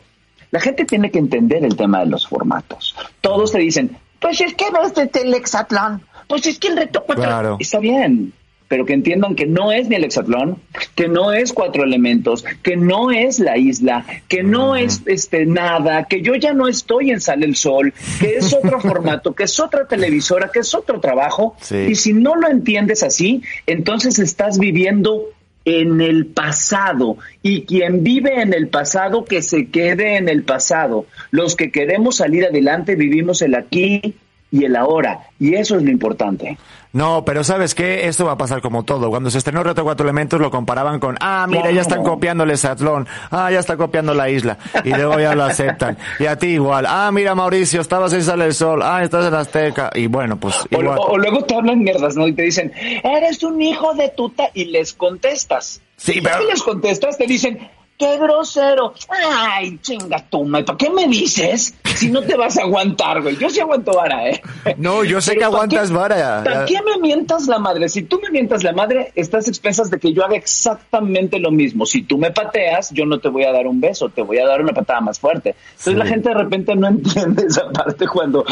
[0.50, 2.96] La gente tiene que entender el tema de los formatos.
[3.20, 7.04] Todos te dicen, pues es que ves de el hexatlón, pues es que el reto
[7.06, 8.32] cuatro está bien,
[8.68, 10.58] pero que entiendan que no es ni el hexatlón,
[10.94, 16.04] que no es cuatro elementos, que no es la isla, que no es este nada,
[16.04, 19.58] que yo ya no estoy en Sale el Sol, que es otro formato, que es
[19.58, 21.56] otra televisora, que es otro trabajo.
[21.70, 25.30] Y si no lo entiendes así, entonces estás viviendo
[25.68, 31.04] en el pasado y quien vive en el pasado que se quede en el pasado.
[31.30, 34.14] Los que queremos salir adelante vivimos el aquí
[34.50, 36.56] y el ahora y eso es lo importante.
[36.92, 38.06] No, pero ¿sabes qué?
[38.08, 39.10] Esto va a pasar como todo.
[39.10, 42.56] Cuando se estrenó Reto Cuatro Elementos lo comparaban con, ah, mira, ya están copiando el
[42.56, 45.98] Satlón, ah, ya está copiando la isla, y luego ya lo aceptan.
[46.18, 49.34] Y a ti igual, ah, mira, Mauricio, estabas en Sale el Sol, ah, estás en
[49.34, 50.98] Azteca, y bueno, pues igual.
[50.98, 52.26] O, luego te hablan mierdas, ¿no?
[52.26, 52.72] Y te dicen,
[53.04, 55.82] eres un hijo de tuta, y les contestas.
[55.96, 56.40] Sí, pero...
[56.40, 57.68] Si les contestas, te dicen,
[57.98, 58.94] qué grosero.
[59.08, 63.36] Ay, chinga tu ¿Para qué me dices si no te vas a aguantar, güey?
[63.36, 64.40] Yo sí aguanto vara, ¿eh?
[64.76, 66.42] No, yo sé que aguantas vara.
[66.44, 67.88] ¿Para qué me mientas la madre?
[67.88, 71.84] Si tú me mientas la madre, estás expensas de que yo haga exactamente lo mismo.
[71.84, 74.46] Si tú me pateas, yo no te voy a dar un beso, te voy a
[74.46, 75.56] dar una patada más fuerte.
[75.70, 78.44] Entonces la gente de repente no entiende esa parte cuando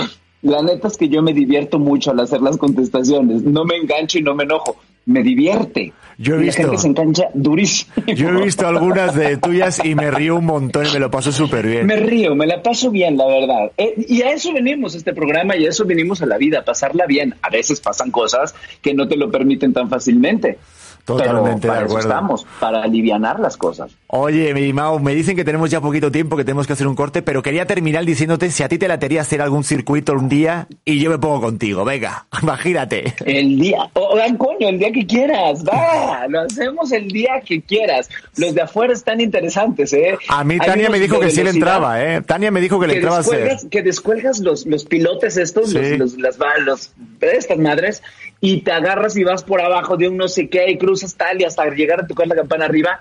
[0.43, 3.43] la neta es que yo me divierto mucho al hacer las contestaciones.
[3.43, 4.77] No me engancho y no me enojo.
[5.07, 5.93] Me divierte.
[6.19, 6.63] Yo he visto.
[6.63, 7.93] La gente se engancha durísimo.
[8.07, 11.31] Yo he visto algunas de tuyas y me río un montón y me lo paso
[11.31, 11.87] súper bien.
[11.87, 13.71] Me río, me la paso bien, la verdad.
[13.77, 16.65] Eh, y a eso venimos este programa y a eso venimos a la vida, a
[16.65, 17.35] pasarla bien.
[17.43, 20.59] A veces pasan cosas que no te lo permiten tan fácilmente.
[21.05, 22.01] Totalmente para de acuerdo.
[22.01, 23.93] Eso estamos, para alivianar las cosas.
[24.09, 26.95] Oye, mi Mau, me dicen que tenemos ya poquito tiempo, que tenemos que hacer un
[26.95, 30.69] corte, pero quería terminar diciéndote si a ti te latería hacer algún circuito un día
[30.85, 31.85] y yo me pongo contigo.
[31.85, 33.15] Venga, imagínate.
[33.25, 38.09] El día, oh, coño, el día que quieras, va, lo hacemos el día que quieras.
[38.37, 40.17] Los de afuera están interesantes, ¿eh?
[40.29, 42.23] A mí Tania me dijo que sí le entraba, ¿eh?
[42.23, 43.57] Tania me dijo que, le entraba a hacer.
[43.71, 48.03] Que descuelgas los, los pilotes estos, los, las, los, estas madres,
[48.41, 51.41] y te agarras y vas por abajo de un no sé qué y cruzas tal
[51.41, 53.01] y hasta llegar a tocar la campana arriba,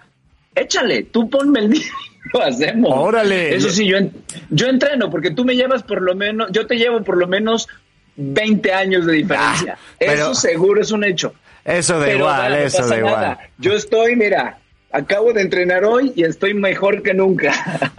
[0.55, 1.91] échale, tú ponme el día.
[2.33, 2.91] Lo hacemos.
[2.91, 3.55] Órale.
[3.55, 3.97] Eso sí, yo,
[4.49, 7.67] yo entreno porque tú me llevas por lo menos, yo te llevo por lo menos
[8.15, 9.77] 20 años de diferencia.
[9.77, 11.33] Ah, eso seguro es un hecho.
[11.63, 13.37] Eso de igual, eso de igual.
[13.57, 14.59] Yo estoy, mira,
[14.95, 17.53] acabo de entrenar hoy y estoy mejor que nunca.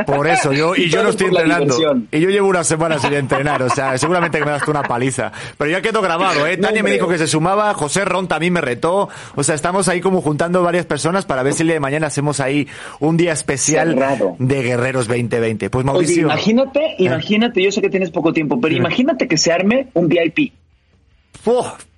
[0.07, 1.77] Por eso, yo, y yo no estoy entrenando.
[2.11, 5.33] Y yo llevo una semana sin entrenar, o sea, seguramente que me das una paliza.
[5.59, 6.57] Pero ya quedó grabado, ¿eh?
[6.57, 9.09] Tania me dijo que se sumaba, José Ron también me retó.
[9.35, 12.07] O sea, estamos ahí como juntando varias personas para ver si el día de mañana
[12.07, 12.67] hacemos ahí
[13.01, 15.71] un día especial de Guerreros 2020.
[15.71, 16.23] Pues Mauricio.
[16.23, 20.53] imagínate, imagínate, yo sé que tienes poco tiempo, pero imagínate que se arme un VIP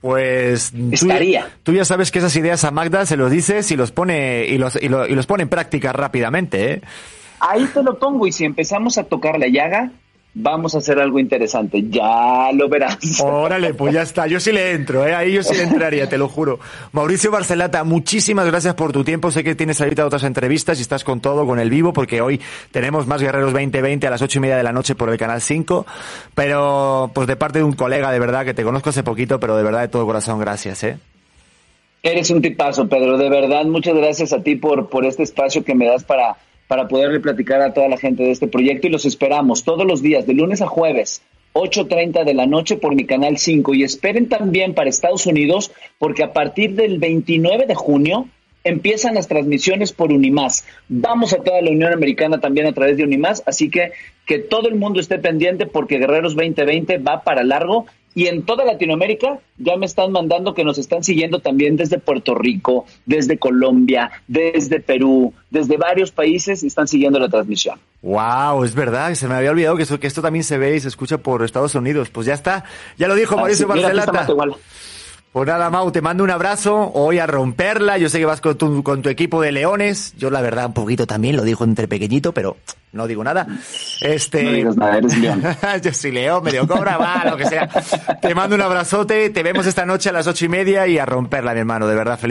[0.00, 1.48] pues estaría.
[1.62, 4.58] Tú, ya sabes que esas ideas a Magda se los dices y los pone y
[4.58, 6.82] los, y, los pone en práctica rápidamente, ¿eh?
[7.40, 9.92] Ahí te lo pongo y si empezamos a tocar la llaga,
[10.34, 11.84] vamos a hacer algo interesante.
[11.88, 13.20] Ya lo verás.
[13.20, 14.26] Órale, pues ya está.
[14.26, 15.14] Yo sí le entro, ¿eh?
[15.14, 16.58] ahí yo sí le entraría, te lo juro.
[16.92, 19.30] Mauricio Barcelata, muchísimas gracias por tu tiempo.
[19.30, 22.40] Sé que tienes ahorita otras entrevistas y estás con todo, con el vivo, porque hoy
[22.70, 25.40] tenemos más Guerreros 2020 a las ocho y media de la noche por el Canal
[25.40, 25.86] 5.
[26.34, 29.56] Pero, pues de parte de un colega, de verdad, que te conozco hace poquito, pero
[29.56, 30.98] de verdad de todo corazón, gracias, ¿eh?
[32.02, 33.18] Eres un tipazo, Pedro.
[33.18, 36.36] De verdad, muchas gracias a ti por, por este espacio que me das para
[36.68, 40.02] para poderle platicar a toda la gente de este proyecto y los esperamos todos los
[40.02, 41.22] días, de lunes a jueves,
[41.54, 46.22] 8.30 de la noche por mi canal 5 y esperen también para Estados Unidos porque
[46.22, 48.28] a partir del 29 de junio
[48.64, 50.66] empiezan las transmisiones por Unimás.
[50.88, 53.92] Vamos a toda la Unión Americana también a través de Unimás, así que
[54.26, 58.64] que todo el mundo esté pendiente porque Guerreros 2020 va para largo y en toda
[58.64, 64.10] Latinoamérica ya me están mandando que nos están siguiendo también desde Puerto Rico, desde Colombia,
[64.26, 67.78] desde Perú, desde varios países y están siguiendo la transmisión.
[68.02, 70.88] Wow, es verdad, se me había olvidado que, que esto también se ve y se
[70.88, 72.10] escucha por Estados Unidos.
[72.10, 72.64] Pues ya está,
[72.96, 74.26] ya lo dijo Mauricio Barcelata.
[75.38, 76.90] Pues nada, Mau, te mando un abrazo.
[76.94, 77.96] Hoy a romperla.
[77.96, 80.12] Yo sé que vas con tu, con tu equipo de leones.
[80.16, 82.56] Yo, la verdad, un poquito también, lo dijo entre pequeñito, pero
[82.90, 83.46] no digo nada.
[84.00, 84.42] Este.
[84.42, 85.44] No digas nada, eres león.
[85.84, 87.68] Yo soy león, medio cobra, va, lo que sea.
[88.20, 89.30] Te mando un abrazote.
[89.30, 91.86] Te vemos esta noche a las ocho y media y a romperla, mi hermano.
[91.86, 92.26] De verdad, feliz.